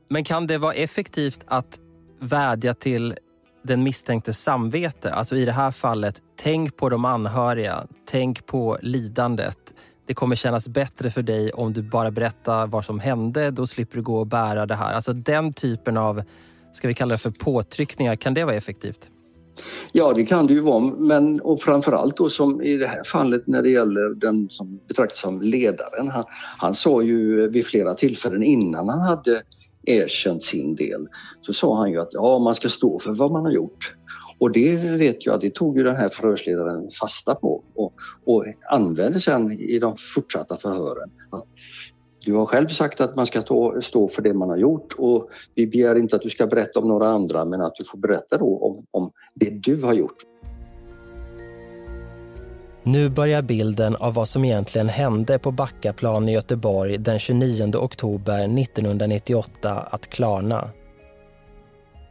Men 0.10 0.24
kan 0.24 0.48
det 0.48 0.58
vara 0.58 0.74
effektivt 0.74 1.40
att 1.46 1.80
vädja 2.20 2.74
till 2.74 3.16
den 3.64 3.84
misstänktes 3.84 4.40
samvete? 4.40 5.14
Alltså 5.14 5.36
i 5.36 5.46
det 5.46 5.52
här 5.52 5.72
fallet, 5.72 6.22
tänk 6.36 6.78
på 6.78 6.90
de 6.90 7.06
anhöriga, 7.06 7.88
tänk 8.06 8.46
på 8.46 8.78
lidandet. 8.82 9.73
Det 10.06 10.14
kommer 10.14 10.36
kännas 10.36 10.68
bättre 10.68 11.12
för 11.12 11.22
dig 11.22 11.52
om 11.52 11.74
du 11.74 11.82
bara 11.82 12.12
berättar 12.12 12.68
vad 12.68 12.86
som 12.86 13.00
hände. 13.00 13.52
Då 13.52 13.68
slipper 13.68 13.96
du 13.96 14.02
gå 14.02 14.20
och 14.20 14.28
bära 14.28 14.66
det 14.66 14.76
här. 14.76 14.94
Alltså 14.94 15.14
den 15.14 15.54
typen 15.54 15.98
av 15.98 16.22
ska 16.74 16.88
vi 16.88 16.94
kalla 16.94 17.12
det 17.12 17.18
för 17.18 17.32
påtryckningar, 17.32 18.16
kan 18.16 18.34
det 18.34 18.46
vara 18.46 18.56
effektivt? 18.56 19.10
Ja, 19.92 20.14
det 20.14 20.26
kan 20.26 20.48
det 20.48 20.54
ju 20.54 20.60
vara, 20.60 20.80
men 20.80 21.42
och 21.42 21.62
framförallt 21.62 22.18
då 22.18 22.30
som 22.30 22.62
i 22.62 22.78
det 22.78 22.88
här 22.88 23.04
fallet 23.04 23.48
när 23.48 23.62
det 23.62 23.70
gäller 23.70 24.16
den 24.16 24.50
som 24.50 24.80
betraktas 24.88 25.20
som 25.20 25.42
ledaren. 25.42 26.08
Han, 26.08 26.24
han 26.58 26.76
sa 26.76 27.02
ju 27.02 27.48
vid 27.48 27.66
flera 27.66 27.94
tillfällen 27.94 28.44
innan 28.44 28.90
han 28.90 29.00
hade 29.00 29.44
erkänt 29.84 30.44
sin 30.44 30.76
del 30.76 31.08
så 31.42 31.54
sa 31.54 31.78
han 31.78 31.92
ju 31.92 32.02
att 32.02 32.10
ja, 32.12 32.40
man 32.40 32.56
ska 32.56 32.70
stå 32.70 33.00
för 33.00 33.12
vad 33.12 33.32
man 33.32 33.46
har 33.46 33.52
gjort. 33.52 33.96
Och 34.44 34.52
det 34.52 34.76
vet 34.98 35.26
jag, 35.26 35.40
det 35.40 35.54
tog 35.54 35.78
ju 35.78 35.84
den 35.84 35.96
här 35.96 36.10
förhörsledaren 36.10 36.90
fasta 37.00 37.36
på 37.36 37.64
och, 37.76 37.94
och 38.26 38.46
använde 38.70 39.20
sen 39.20 39.52
i 39.52 39.80
de 39.80 39.96
fortsatta 40.16 40.58
förhören. 40.58 41.10
Du 42.26 42.34
har 42.34 42.46
själv 42.46 42.68
sagt 42.68 43.02
att 43.02 43.16
man 43.16 43.26
ska 43.26 43.42
stå, 43.42 43.82
stå 43.82 44.08
för 44.08 44.22
det 44.22 44.34
man 44.34 44.50
har 44.50 44.58
gjort 44.58 44.94
och 44.98 45.30
vi 45.56 45.68
begär 45.68 45.96
inte 45.96 46.16
att 46.16 46.22
du 46.22 46.30
ska 46.30 46.48
berätta 46.48 46.80
om 46.80 46.88
några 46.88 47.08
andra 47.08 47.46
men 47.46 47.62
att 47.62 47.76
du 47.76 47.84
får 47.84 47.98
berätta 47.98 48.38
då 48.38 48.58
om, 48.58 48.86
om 48.92 49.12
det 49.36 49.50
du 49.50 49.82
har 49.82 49.94
gjort. 49.94 50.18
Nu 52.84 53.10
börjar 53.10 53.42
bilden 53.42 53.96
av 53.96 54.14
vad 54.14 54.28
som 54.28 54.46
egentligen 54.46 54.90
hände 54.90 55.40
på 55.40 55.52
Backaplan 55.52 56.30
i 56.30 56.34
Göteborg 56.34 56.98
den 56.98 57.20
29 57.20 57.76
oktober 57.76 58.60
1998 58.60 59.88
att 59.92 60.08
klarna. 60.08 60.70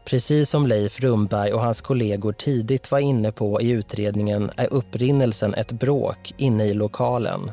Precis 0.05 0.51
som 0.51 0.67
Leif 0.67 1.01
Rumberg 1.01 1.53
och 1.53 1.61
hans 1.61 1.81
kollegor 1.81 2.33
tidigt 2.33 2.91
var 2.91 2.99
inne 2.99 3.33
på 3.33 3.61
i 3.61 3.71
utredningen 3.71 4.51
är 4.57 4.73
upprinnelsen 4.73 5.55
ett 5.55 5.73
bråk 5.73 6.35
inne 6.37 6.65
i 6.65 6.75
lokalen. 6.75 7.51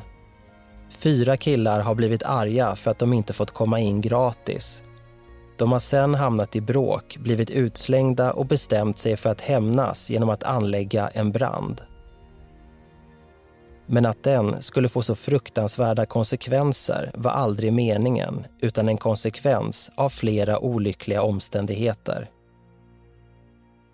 Fyra 0.90 1.36
killar 1.36 1.80
har 1.80 1.94
blivit 1.94 2.22
arga 2.22 2.76
för 2.76 2.90
att 2.90 2.98
de 2.98 3.12
inte 3.12 3.32
fått 3.32 3.50
komma 3.50 3.80
in 3.80 4.00
gratis. 4.00 4.82
De 5.58 5.72
har 5.72 5.78
sen 5.78 6.14
hamnat 6.14 6.56
i 6.56 6.60
bråk, 6.60 7.16
blivit 7.16 7.50
utslängda 7.50 8.32
och 8.32 8.46
bestämt 8.46 8.98
sig 8.98 9.16
för 9.16 9.30
att 9.30 9.40
hämnas 9.40 10.10
genom 10.10 10.30
att 10.30 10.42
anlägga 10.42 11.08
en 11.08 11.32
brand. 11.32 11.82
Men 13.86 14.06
att 14.06 14.22
den 14.22 14.62
skulle 14.62 14.88
få 14.88 15.02
så 15.02 15.14
fruktansvärda 15.14 16.06
konsekvenser 16.06 17.10
var 17.14 17.30
aldrig 17.30 17.72
meningen 17.72 18.46
utan 18.60 18.88
en 18.88 18.96
konsekvens 18.98 19.90
av 19.94 20.08
flera 20.08 20.58
olyckliga 20.58 21.22
omständigheter. 21.22 22.30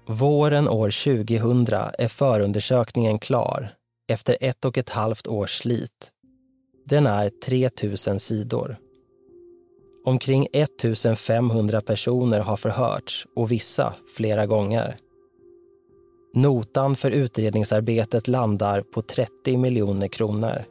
Våren 0.09 0.69
år 0.69 1.05
2000 1.05 1.67
är 1.99 2.09
förundersökningen 2.09 3.19
klar 3.19 3.71
efter 4.09 4.37
ett 4.41 4.65
och 4.65 4.79
ett 4.79 4.91
halvt 4.91 5.27
års 5.27 5.59
slit. 5.59 6.13
Den 6.85 7.07
är 7.07 7.31
3000 7.45 8.21
sidor. 8.21 8.77
Omkring 10.05 10.47
1500 10.53 11.81
personer 11.81 12.41
har 12.41 12.57
förhörts 12.57 13.27
och 13.37 13.53
vissa 13.53 13.95
flera 14.17 14.47
gånger. 14.47 14.97
Notan 16.35 16.97
för 16.97 17.11
utredningsarbetet 17.11 18.29
landar 18.29 18.81
på 18.81 19.03
30 19.03 19.57
miljoner 19.57 20.09
kronor. 20.09 20.65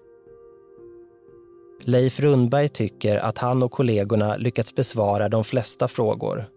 Leif 1.84 2.20
Rundberg 2.20 2.70
tycker 2.70 3.18
att 3.18 3.38
han 3.38 3.64
och 3.64 3.72
kollegorna 3.72 4.38
lyckats 4.38 4.76
besvara 4.76 5.30
de 5.30 5.44
flesta 5.44 5.88
frågor. 5.88 6.55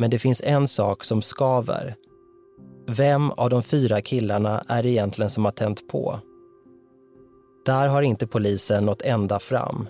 Men 0.00 0.10
det 0.10 0.18
finns 0.18 0.42
en 0.44 0.68
sak 0.68 1.04
som 1.04 1.22
skaver. 1.22 1.96
Vem 2.86 3.30
av 3.30 3.50
de 3.50 3.62
fyra 3.62 4.00
killarna 4.00 4.64
är 4.68 4.82
det 4.82 4.88
egentligen 4.88 5.30
som 5.30 5.44
har 5.44 5.52
tänt 5.52 5.88
på? 5.88 6.20
Där 7.66 7.88
har 7.88 8.02
inte 8.02 8.26
polisen 8.26 8.84
nått 8.84 9.02
ända 9.02 9.38
fram. 9.38 9.86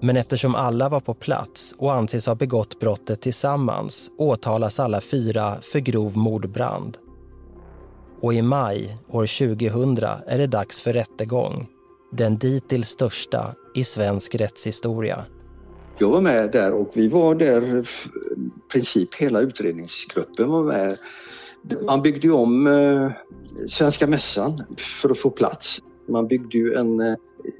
Men 0.00 0.16
eftersom 0.16 0.54
alla 0.54 0.88
var 0.88 1.00
på 1.00 1.14
plats 1.14 1.74
och 1.78 1.94
anses 1.94 2.26
ha 2.26 2.34
begått 2.34 2.80
brottet 2.80 3.20
tillsammans 3.20 4.10
åtalas 4.18 4.80
alla 4.80 5.00
fyra 5.00 5.56
för 5.60 5.78
grov 5.78 6.16
mordbrand. 6.16 6.98
Och 8.20 8.34
i 8.34 8.42
maj 8.42 8.96
år 9.08 9.56
2000 9.56 9.98
är 10.26 10.38
det 10.38 10.46
dags 10.46 10.80
för 10.80 10.92
rättegång. 10.92 11.66
Den 12.12 12.38
dittills 12.38 12.88
största 12.88 13.54
i 13.74 13.84
svensk 13.84 14.34
rättshistoria. 14.34 15.24
Jag 16.00 16.10
var 16.10 16.20
med 16.20 16.50
där 16.52 16.72
och 16.72 16.90
vi 16.94 17.08
var 17.08 17.34
där, 17.34 17.78
i 17.78 17.84
princip 18.72 19.14
hela 19.14 19.40
utredningsgruppen 19.40 20.48
var 20.48 20.64
med 20.64 20.98
man 21.86 22.02
byggde 22.02 22.26
ju 22.26 22.32
om 22.32 22.66
eh, 22.66 23.10
Svenska 23.68 24.06
Mässan 24.06 24.58
för 24.78 25.10
att 25.10 25.18
få 25.18 25.30
plats. 25.30 25.82
Man 26.08 26.28
byggde 26.28 26.58
ju 26.58 26.74
en 26.74 27.00
eh, 27.00 27.14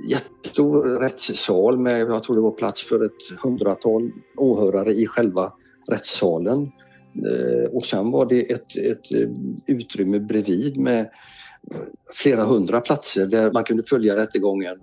jättestor 0.09 1.01
rättssal 1.01 1.79
med, 1.79 2.01
jag 2.01 2.23
tror 2.23 2.37
det 2.37 2.43
var 2.43 2.51
plats 2.51 2.83
för 2.83 3.05
ett 3.05 3.41
hundratal 3.43 4.11
åhörare 4.37 4.93
i 4.93 5.07
själva 5.07 5.53
rättssalen. 5.91 6.73
Eh, 7.27 7.71
och 7.73 7.85
sen 7.85 8.11
var 8.11 8.27
det 8.27 8.53
ett, 8.53 8.77
ett 8.77 9.15
eh, 9.15 9.29
utrymme 9.67 10.21
bredvid 10.21 10.77
med 10.77 11.01
eh, 11.01 11.81
flera 12.15 12.45
hundra 12.45 12.81
platser 12.81 13.27
där 13.27 13.53
man 13.53 13.65
kunde 13.65 13.83
följa 13.83 14.17
rättegången. 14.17 14.77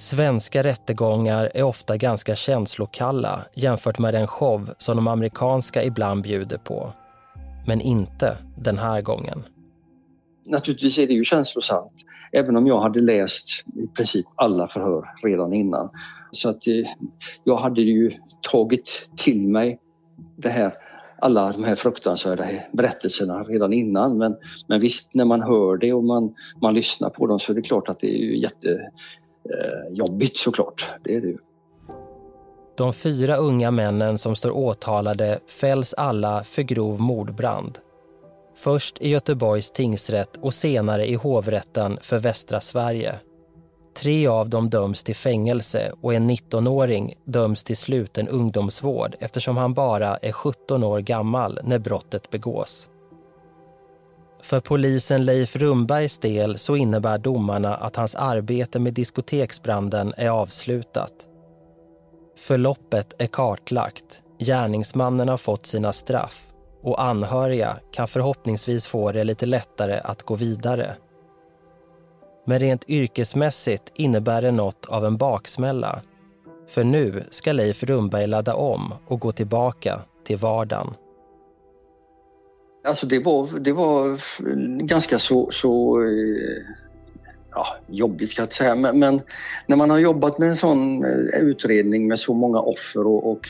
Svenska 0.00 0.62
rättegångar 0.62 1.50
är 1.54 1.62
ofta 1.62 1.96
ganska 1.96 2.34
känslokalla 2.34 3.44
jämfört 3.54 3.98
med 3.98 4.14
den 4.14 4.26
show 4.26 4.70
som 4.78 4.96
de 4.96 5.08
amerikanska 5.08 5.84
ibland 5.84 6.22
bjuder 6.22 6.58
på. 6.58 6.92
Men 7.66 7.80
inte 7.80 8.38
den 8.58 8.78
här 8.78 9.02
gången. 9.02 9.42
Naturligtvis 10.46 10.98
är 10.98 11.06
det 11.06 11.12
ju 11.12 11.24
känslosamt, 11.24 11.92
även 12.32 12.56
om 12.56 12.66
jag 12.66 12.80
hade 12.80 13.00
läst 13.00 13.64
i 13.76 13.86
princip 13.96 14.26
alla 14.34 14.66
förhör 14.66 15.04
redan 15.22 15.52
innan. 15.52 15.90
Så 16.32 16.48
att 16.48 16.66
eh, 16.66 16.90
jag 17.44 17.56
hade 17.56 17.82
ju 17.82 18.12
tagit 18.52 19.08
till 19.16 19.48
mig 19.48 19.78
det 20.36 20.48
här, 20.48 20.74
alla 21.18 21.52
de 21.52 21.64
här 21.64 21.74
fruktansvärda 21.74 22.44
berättelserna 22.72 23.42
redan 23.42 23.72
innan. 23.72 24.18
Men, 24.18 24.36
men 24.68 24.80
visst, 24.80 25.14
när 25.14 25.24
man 25.24 25.42
hör 25.42 25.76
det 25.76 25.92
och 25.92 26.04
man, 26.04 26.34
man 26.62 26.74
lyssnar 26.74 27.10
på 27.10 27.26
dem 27.26 27.38
så 27.38 27.52
är 27.52 27.56
det 27.56 27.62
klart 27.62 27.88
att 27.88 28.00
det 28.00 28.06
är 28.06 28.18
ju 28.18 28.40
jätte 28.40 28.90
eh, 29.44 30.26
såklart. 30.34 30.90
Det 31.02 31.14
är 31.14 31.20
det 31.20 31.28
ju. 31.28 31.38
De 32.76 32.92
fyra 32.92 33.36
unga 33.36 33.70
männen 33.70 34.18
som 34.18 34.36
står 34.36 34.50
åtalade 34.50 35.38
fälls 35.46 35.94
alla 35.94 36.44
för 36.44 36.62
grov 36.62 37.00
mordbrand. 37.00 37.78
Först 38.56 39.00
i 39.00 39.08
Göteborgs 39.08 39.70
tingsrätt 39.70 40.36
och 40.36 40.54
senare 40.54 41.10
i 41.10 41.14
hovrätten 41.14 41.98
för 42.02 42.18
västra 42.18 42.60
Sverige. 42.60 43.14
Tre 43.96 44.26
av 44.26 44.48
dem 44.48 44.70
döms 44.70 45.04
till 45.04 45.16
fängelse 45.16 45.92
och 46.00 46.14
en 46.14 46.30
19-åring 46.30 47.14
döms 47.24 47.64
till 47.64 47.76
sluten 47.76 48.28
ungdomsvård 48.28 49.16
eftersom 49.20 49.56
han 49.56 49.74
bara 49.74 50.16
är 50.16 50.32
17 50.32 50.84
år 50.84 51.00
gammal 51.00 51.60
när 51.64 51.78
brottet 51.78 52.30
begås. 52.30 52.88
För 54.42 54.60
polisen 54.60 55.24
Leif 55.24 55.56
Rumbergs 55.56 56.18
del 56.18 56.58
så 56.58 56.76
innebär 56.76 57.18
domarna 57.18 57.76
att 57.76 57.96
hans 57.96 58.14
arbete 58.14 58.78
med 58.78 58.94
diskoteksbranden 58.94 60.14
är 60.16 60.28
avslutat. 60.28 61.12
Förloppet 62.36 63.14
är 63.18 63.26
kartlagt, 63.26 64.22
gärningsmannen 64.38 65.28
har 65.28 65.36
fått 65.36 65.66
sina 65.66 65.92
straff 65.92 66.46
och 66.82 67.02
anhöriga 67.02 67.76
kan 67.92 68.08
förhoppningsvis 68.08 68.86
få 68.86 69.12
det 69.12 69.24
lite 69.24 69.46
lättare 69.46 70.00
att 70.04 70.22
gå 70.22 70.34
vidare. 70.34 70.96
Men 72.46 72.58
rent 72.58 72.88
yrkesmässigt 72.88 73.92
innebär 73.94 74.42
det 74.42 74.50
något 74.50 74.86
av 74.88 75.04
en 75.04 75.16
baksmälla. 75.16 76.02
För 76.68 76.84
nu 76.84 77.24
ska 77.30 77.52
Leif 77.52 77.82
Rumberg 77.82 78.26
ladda 78.26 78.54
om 78.54 78.94
och 79.06 79.20
gå 79.20 79.32
tillbaka 79.32 80.00
till 80.24 80.36
vardagen. 80.36 80.94
Alltså 82.84 83.06
det 83.06 83.18
var, 83.18 83.58
det 83.58 83.72
var 83.72 84.20
ganska 84.86 85.18
så, 85.18 85.48
så 85.52 86.02
eh, 86.02 86.62
ja, 87.50 87.66
jobbigt 87.88 88.30
ska 88.30 88.42
jag 88.42 88.46
inte 88.46 88.54
säga, 88.54 88.74
men, 88.74 88.98
men, 88.98 89.20
när 89.66 89.76
man 89.76 89.90
har 89.90 89.98
jobbat 89.98 90.38
med 90.38 90.48
en 90.48 90.56
sån 90.56 91.04
eh, 91.04 91.40
utredning 91.40 92.08
med 92.08 92.18
så 92.18 92.34
många 92.34 92.58
offer 92.60 93.06
och, 93.06 93.30
och 93.30 93.40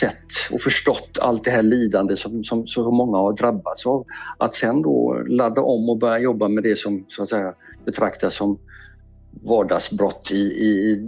sett 0.00 0.52
och 0.52 0.60
förstått 0.60 1.18
allt 1.20 1.44
det 1.44 1.50
här 1.50 1.62
lidande 1.62 2.16
som, 2.16 2.44
som 2.44 2.66
så 2.66 2.90
många 2.90 3.18
har 3.18 3.32
drabbats 3.32 3.86
av. 3.86 4.04
Att 4.38 4.54
sen 4.54 4.82
då 4.82 5.22
ladda 5.28 5.60
om 5.60 5.88
och 5.88 5.98
börja 5.98 6.18
jobba 6.18 6.48
med 6.48 6.64
det 6.64 6.78
som 6.78 7.04
så 7.08 7.22
att 7.22 7.28
säga 7.28 7.54
betraktas 7.84 8.34
som 8.34 8.58
vardagsbrott 9.48 10.30
i, 10.32 10.42
i, 10.42 11.00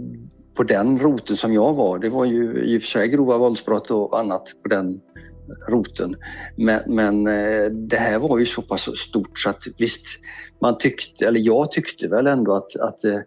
på 0.55 0.63
den 0.63 0.99
roten 0.99 1.37
som 1.37 1.53
jag 1.53 1.73
var. 1.73 1.99
Det 1.99 2.09
var 2.09 2.25
ju 2.25 2.63
i 2.63 2.77
och 2.77 2.81
för 2.81 2.87
sig 2.87 3.07
grova 3.07 3.37
våldsbrott 3.37 3.91
och 3.91 4.19
annat 4.19 4.43
på 4.63 4.69
den 4.69 5.01
roten. 5.67 6.15
Men, 6.55 6.81
men 6.87 7.27
eh, 7.27 7.65
det 7.65 7.97
här 7.97 8.19
var 8.19 8.37
ju 8.37 8.45
så 8.45 8.61
pass 8.61 8.97
stort 8.97 9.39
så 9.39 9.49
att 9.49 9.63
visst, 9.77 10.05
man 10.61 10.77
tyckte, 10.77 11.27
eller 11.27 11.39
jag 11.39 11.71
tyckte 11.71 12.07
väl 12.07 12.27
ändå 12.27 12.55
att, 12.55 12.75
att 12.75 13.03
eh, 13.05 13.19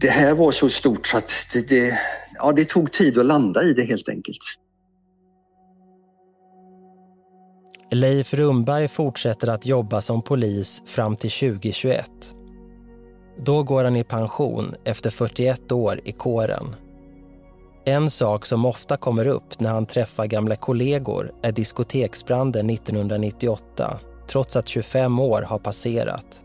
det 0.00 0.10
här 0.10 0.34
var 0.34 0.52
så 0.52 0.68
stort 0.68 1.06
så 1.06 1.18
att 1.18 1.30
det, 1.52 1.68
det, 1.68 1.98
ja, 2.34 2.52
det 2.52 2.68
tog 2.68 2.92
tid 2.92 3.18
att 3.18 3.26
landa 3.26 3.62
i 3.62 3.72
det 3.72 3.82
helt 3.82 4.08
enkelt. 4.08 4.38
Leif 7.92 8.34
Rumberg 8.34 8.88
fortsätter 8.88 9.48
att 9.48 9.66
jobba 9.66 10.00
som 10.00 10.22
polis 10.22 10.82
fram 10.86 11.16
till 11.16 11.30
2021. 11.30 12.10
Då 13.44 13.62
går 13.62 13.84
han 13.84 13.96
i 13.96 14.04
pension 14.04 14.74
efter 14.84 15.10
41 15.10 15.72
år 15.72 16.00
i 16.04 16.12
kåren. 16.12 16.76
En 17.84 18.10
sak 18.10 18.46
som 18.46 18.64
ofta 18.64 18.96
kommer 18.96 19.26
upp 19.26 19.60
när 19.60 19.70
han 19.70 19.86
träffar 19.86 20.26
gamla 20.26 20.56
kollegor 20.56 21.32
är 21.42 21.52
diskoteksbranden 21.52 22.70
1998 22.70 23.98
trots 24.26 24.56
att 24.56 24.68
25 24.68 25.20
år 25.20 25.42
har 25.42 25.58
passerat. 25.58 26.42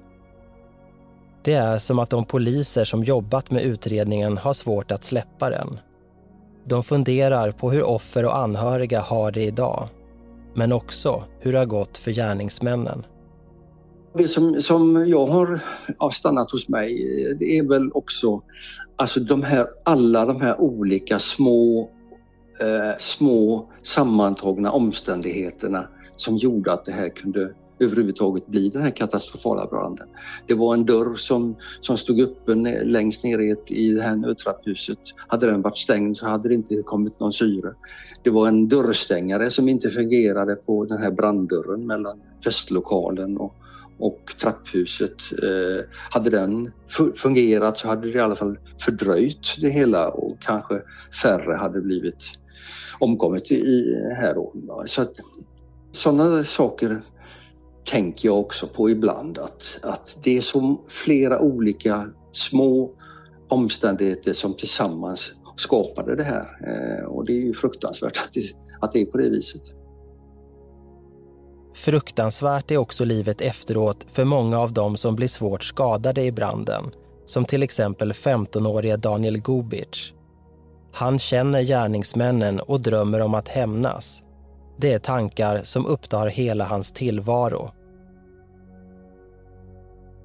Det 1.43 1.53
är 1.53 1.77
som 1.77 1.99
att 1.99 2.09
de 2.09 2.25
poliser 2.25 2.83
som 2.83 3.03
jobbat 3.03 3.51
med 3.51 3.63
utredningen 3.63 4.37
har 4.37 4.53
svårt 4.53 4.91
att 4.91 5.03
släppa 5.03 5.49
den. 5.49 5.79
De 6.65 6.83
funderar 6.83 7.51
på 7.51 7.71
hur 7.71 7.83
offer 7.83 8.25
och 8.25 8.37
anhöriga 8.37 9.01
har 9.01 9.31
det 9.31 9.43
idag 9.43 9.89
men 10.55 10.71
också 10.71 11.23
hur 11.39 11.51
det 11.51 11.59
har 11.59 11.65
gått 11.65 11.97
för 11.97 12.11
gärningsmännen. 12.11 13.05
Det 14.17 14.27
som, 14.27 14.61
som 14.61 15.07
jag 15.07 15.27
har 15.27 16.09
stannat 16.09 16.51
hos 16.51 16.69
mig 16.69 16.95
det 17.39 17.57
är 17.57 17.63
väl 17.63 17.91
också 17.93 18.41
alltså 18.95 19.19
de 19.19 19.43
här, 19.43 19.67
alla 19.83 20.25
de 20.25 20.41
här 20.41 20.61
olika 20.61 21.19
små, 21.19 21.89
eh, 22.61 22.97
små 22.99 23.69
sammantagna 23.83 24.71
omständigheterna 24.71 25.87
som 26.15 26.37
gjorde 26.37 26.73
att 26.73 26.85
det 26.85 26.91
här 26.91 27.09
kunde 27.09 27.53
överhuvudtaget 27.79 28.47
bli 28.47 28.69
den 28.69 28.81
här 28.81 28.91
katastrofala 28.91 29.65
branden. 29.65 30.07
Det 30.47 30.53
var 30.53 30.73
en 30.73 30.85
dörr 30.85 31.15
som, 31.15 31.55
som 31.81 31.97
stod 31.97 32.21
öppen 32.21 32.63
längst 32.83 33.23
ner 33.23 33.39
i, 33.39 33.51
ett, 33.51 33.71
i 33.71 33.93
det 33.93 34.01
här 34.01 34.15
nödtrapphuset. 34.15 34.99
Hade 35.27 35.45
den 35.45 35.61
varit 35.61 35.77
stängd 35.77 36.17
så 36.17 36.25
hade 36.27 36.49
det 36.49 36.55
inte 36.55 36.81
kommit 36.85 37.19
någon 37.19 37.33
syre. 37.33 37.73
Det 38.23 38.29
var 38.29 38.47
en 38.47 38.67
dörrstängare 38.67 39.49
som 39.51 39.69
inte 39.69 39.89
fungerade 39.89 40.55
på 40.55 40.85
den 40.85 40.97
här 40.97 41.11
branddörren 41.11 41.87
mellan 41.87 42.21
festlokalen 42.43 43.37
och, 43.37 43.55
och 43.99 44.33
trapphuset. 44.41 45.15
Eh, 45.43 45.85
hade 46.09 46.29
den 46.29 46.71
fungerat 47.15 47.77
så 47.77 47.87
hade 47.87 48.11
det 48.11 48.17
i 48.17 48.21
alla 48.21 48.35
fall 48.35 48.57
fördröjt 48.81 49.55
det 49.61 49.69
hela 49.69 50.09
och 50.09 50.41
kanske 50.41 50.81
färre 51.21 51.53
hade 51.53 51.81
blivit 51.81 52.23
omkommit 52.99 53.51
i, 53.51 53.95
här. 54.17 54.35
Så 54.87 55.01
att, 55.01 55.13
sådana 55.91 56.43
saker 56.43 57.01
tänker 57.85 58.27
jag 58.27 58.39
också 58.39 58.67
på 58.67 58.89
ibland 58.89 59.37
att, 59.37 59.79
att 59.81 60.17
det 60.23 60.37
är 60.37 60.41
så 60.41 60.85
flera 60.87 61.39
olika 61.39 62.09
små 62.31 62.91
omständigheter 63.49 64.33
som 64.33 64.53
tillsammans 64.53 65.31
skapade 65.55 66.15
det 66.15 66.23
här. 66.23 66.45
Eh, 66.67 67.05
och 67.05 67.25
det 67.25 67.33
är 67.33 67.41
ju 67.41 67.53
fruktansvärt 67.53 68.17
att 68.17 68.33
det, 68.33 68.43
att 68.81 68.91
det 68.91 69.01
är 69.01 69.05
på 69.05 69.17
det 69.17 69.29
viset. 69.29 69.61
Fruktansvärt 71.75 72.71
är 72.71 72.77
också 72.77 73.05
livet 73.05 73.41
efteråt 73.41 74.05
för 74.09 74.25
många 74.25 74.59
av 74.59 74.73
dem 74.73 74.97
som 74.97 75.15
blir 75.15 75.27
svårt 75.27 75.63
skadade 75.63 76.23
i 76.23 76.31
branden. 76.31 76.91
Som 77.25 77.45
till 77.45 77.63
exempel 77.63 78.11
15-årige 78.11 78.97
Daniel 78.97 79.41
Gubic. 79.41 80.13
Han 80.93 81.19
känner 81.19 81.61
gärningsmännen 81.61 82.59
och 82.59 82.81
drömmer 82.81 83.21
om 83.21 83.33
att 83.33 83.47
hämnas. 83.47 84.23
Det 84.77 84.93
är 84.93 84.99
tankar 84.99 85.61
som 85.63 85.85
upptar 85.85 86.27
hela 86.27 86.65
hans 86.65 86.91
tillvaro. 86.91 87.71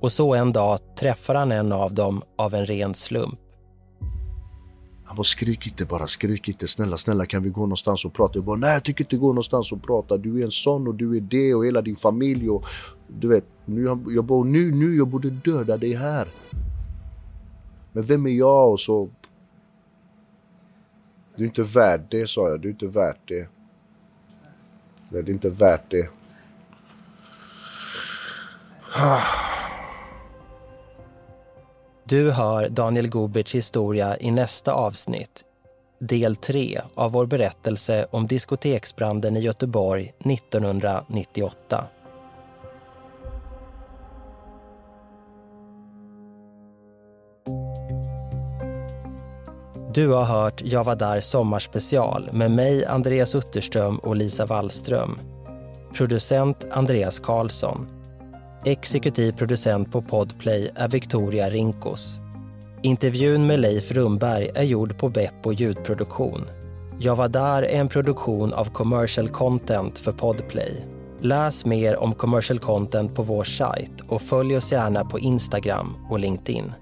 Och 0.01 0.13
så 0.13 0.35
en 0.35 0.53
dag 0.53 0.79
träffar 0.99 1.35
han 1.35 1.53
en 1.53 1.73
av 1.73 1.95
dem 1.95 2.23
av 2.39 2.55
en 2.55 2.67
ren 2.67 2.95
slump. 2.95 3.41
Han 5.11 5.16
bara 5.16 5.25
skrik 5.25 5.66
inte 5.66 5.85
bara, 5.85 6.07
skrik 6.07 6.49
inte. 6.49 6.68
Snälla, 6.68 6.96
snälla 6.96 7.27
kan 7.27 7.42
vi 7.42 7.51
gå 7.51 7.61
någonstans 7.61 8.05
och 8.05 8.12
prata? 8.12 8.38
Jag 8.38 8.44
bara 8.44 8.57
nej 8.57 8.73
jag 8.73 8.85
tycker 8.85 9.05
inte 9.05 9.16
gå 9.16 9.29
någonstans 9.29 9.73
och 9.73 9.83
prata. 9.83 10.16
Du 10.16 10.40
är 10.40 10.44
en 10.44 10.51
sån 10.51 10.88
och 10.88 10.94
du 10.94 11.16
är 11.16 11.20
det 11.20 11.55
och 11.55 11.66
hela 11.66 11.83
din 11.83 11.96
familj 11.96 12.51
och 12.51 12.64
du 13.09 13.29
vet. 13.29 13.44
Nu, 13.64 13.85
jag 14.09 14.25
bara 14.25 14.44
nu, 14.44 14.73
nu 14.73 14.96
jag 14.96 15.09
borde 15.09 15.31
döda 15.31 15.77
dig 15.77 15.94
här. 15.94 16.29
Men 17.92 18.03
vem 18.03 18.27
är 18.27 18.31
jag? 18.31 18.73
Och 18.73 18.81
så. 18.81 19.11
Du 21.37 21.44
är 21.44 21.49
inte 21.49 21.62
värd 21.62 22.07
det 22.11 22.29
sa 22.29 22.49
jag, 22.49 22.61
du 22.61 22.68
är 22.68 22.73
inte 22.73 22.88
värt 22.88 23.29
det. 23.29 23.49
Det 25.09 25.18
är 25.18 25.31
inte 25.31 25.51
värt 25.51 25.90
det. 25.90 26.09
Du 32.11 32.31
hör 32.31 32.68
Daniel 32.68 33.09
Gubics 33.09 33.55
historia 33.55 34.16
i 34.18 34.31
nästa 34.31 34.73
avsnitt. 34.73 35.44
Del 36.01 36.37
3 36.37 36.81
av 36.94 37.12
vår 37.12 37.27
berättelse 37.27 38.07
om 38.11 38.27
diskoteksbranden 38.27 39.37
i 39.37 39.40
Göteborg 39.40 40.12
1998. 40.25 41.85
Du 49.94 50.09
har 50.09 50.25
hört 50.25 50.62
Jag 50.64 50.85
var 50.85 50.96
där 50.96 51.20
sommarspecial 51.20 52.29
med 52.33 52.51
mig, 52.51 52.87
Andreas 52.87 53.35
Utterström 53.35 53.99
och 53.99 54.16
Lisa 54.16 54.46
Wallström. 54.46 55.18
Producent 55.94 56.66
Andreas 56.70 57.20
Karlsson. 57.20 58.00
Exekutiv 58.64 59.33
producent 59.33 59.92
på 59.92 60.03
Podplay 60.03 60.70
är 60.75 60.88
Victoria 60.88 61.51
Rinkos. 61.51 62.20
Intervjun 62.83 63.46
med 63.46 63.61
Leif 63.61 63.92
Rumberg 63.92 64.51
är 64.55 64.62
gjord 64.62 64.99
på 64.99 65.09
Beppo 65.09 65.53
ljudproduktion. 65.53 66.44
Jag 66.99 67.16
var 67.16 67.29
där 67.29 67.62
är 67.62 67.81
en 67.81 67.88
produktion 67.88 68.53
av 68.53 68.64
commercial 68.64 69.29
content 69.29 69.99
för 69.99 70.12
Podplay. 70.12 70.85
Läs 71.20 71.64
mer 71.64 71.96
om 71.96 72.14
commercial 72.14 72.59
content 72.59 73.14
på 73.14 73.23
vår 73.23 73.44
sajt 73.44 74.01
och 74.09 74.23
följ 74.23 74.57
oss 74.57 74.73
gärna 74.73 75.05
på 75.05 75.18
Instagram 75.18 75.96
och 76.11 76.20
LinkedIn. 76.20 76.73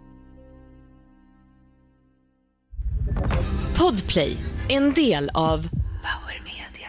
Podplay, 3.79 4.37
en 4.69 4.93
del 4.93 5.31
av 5.35 5.69
Power 5.69 6.43
Media. 6.45 6.89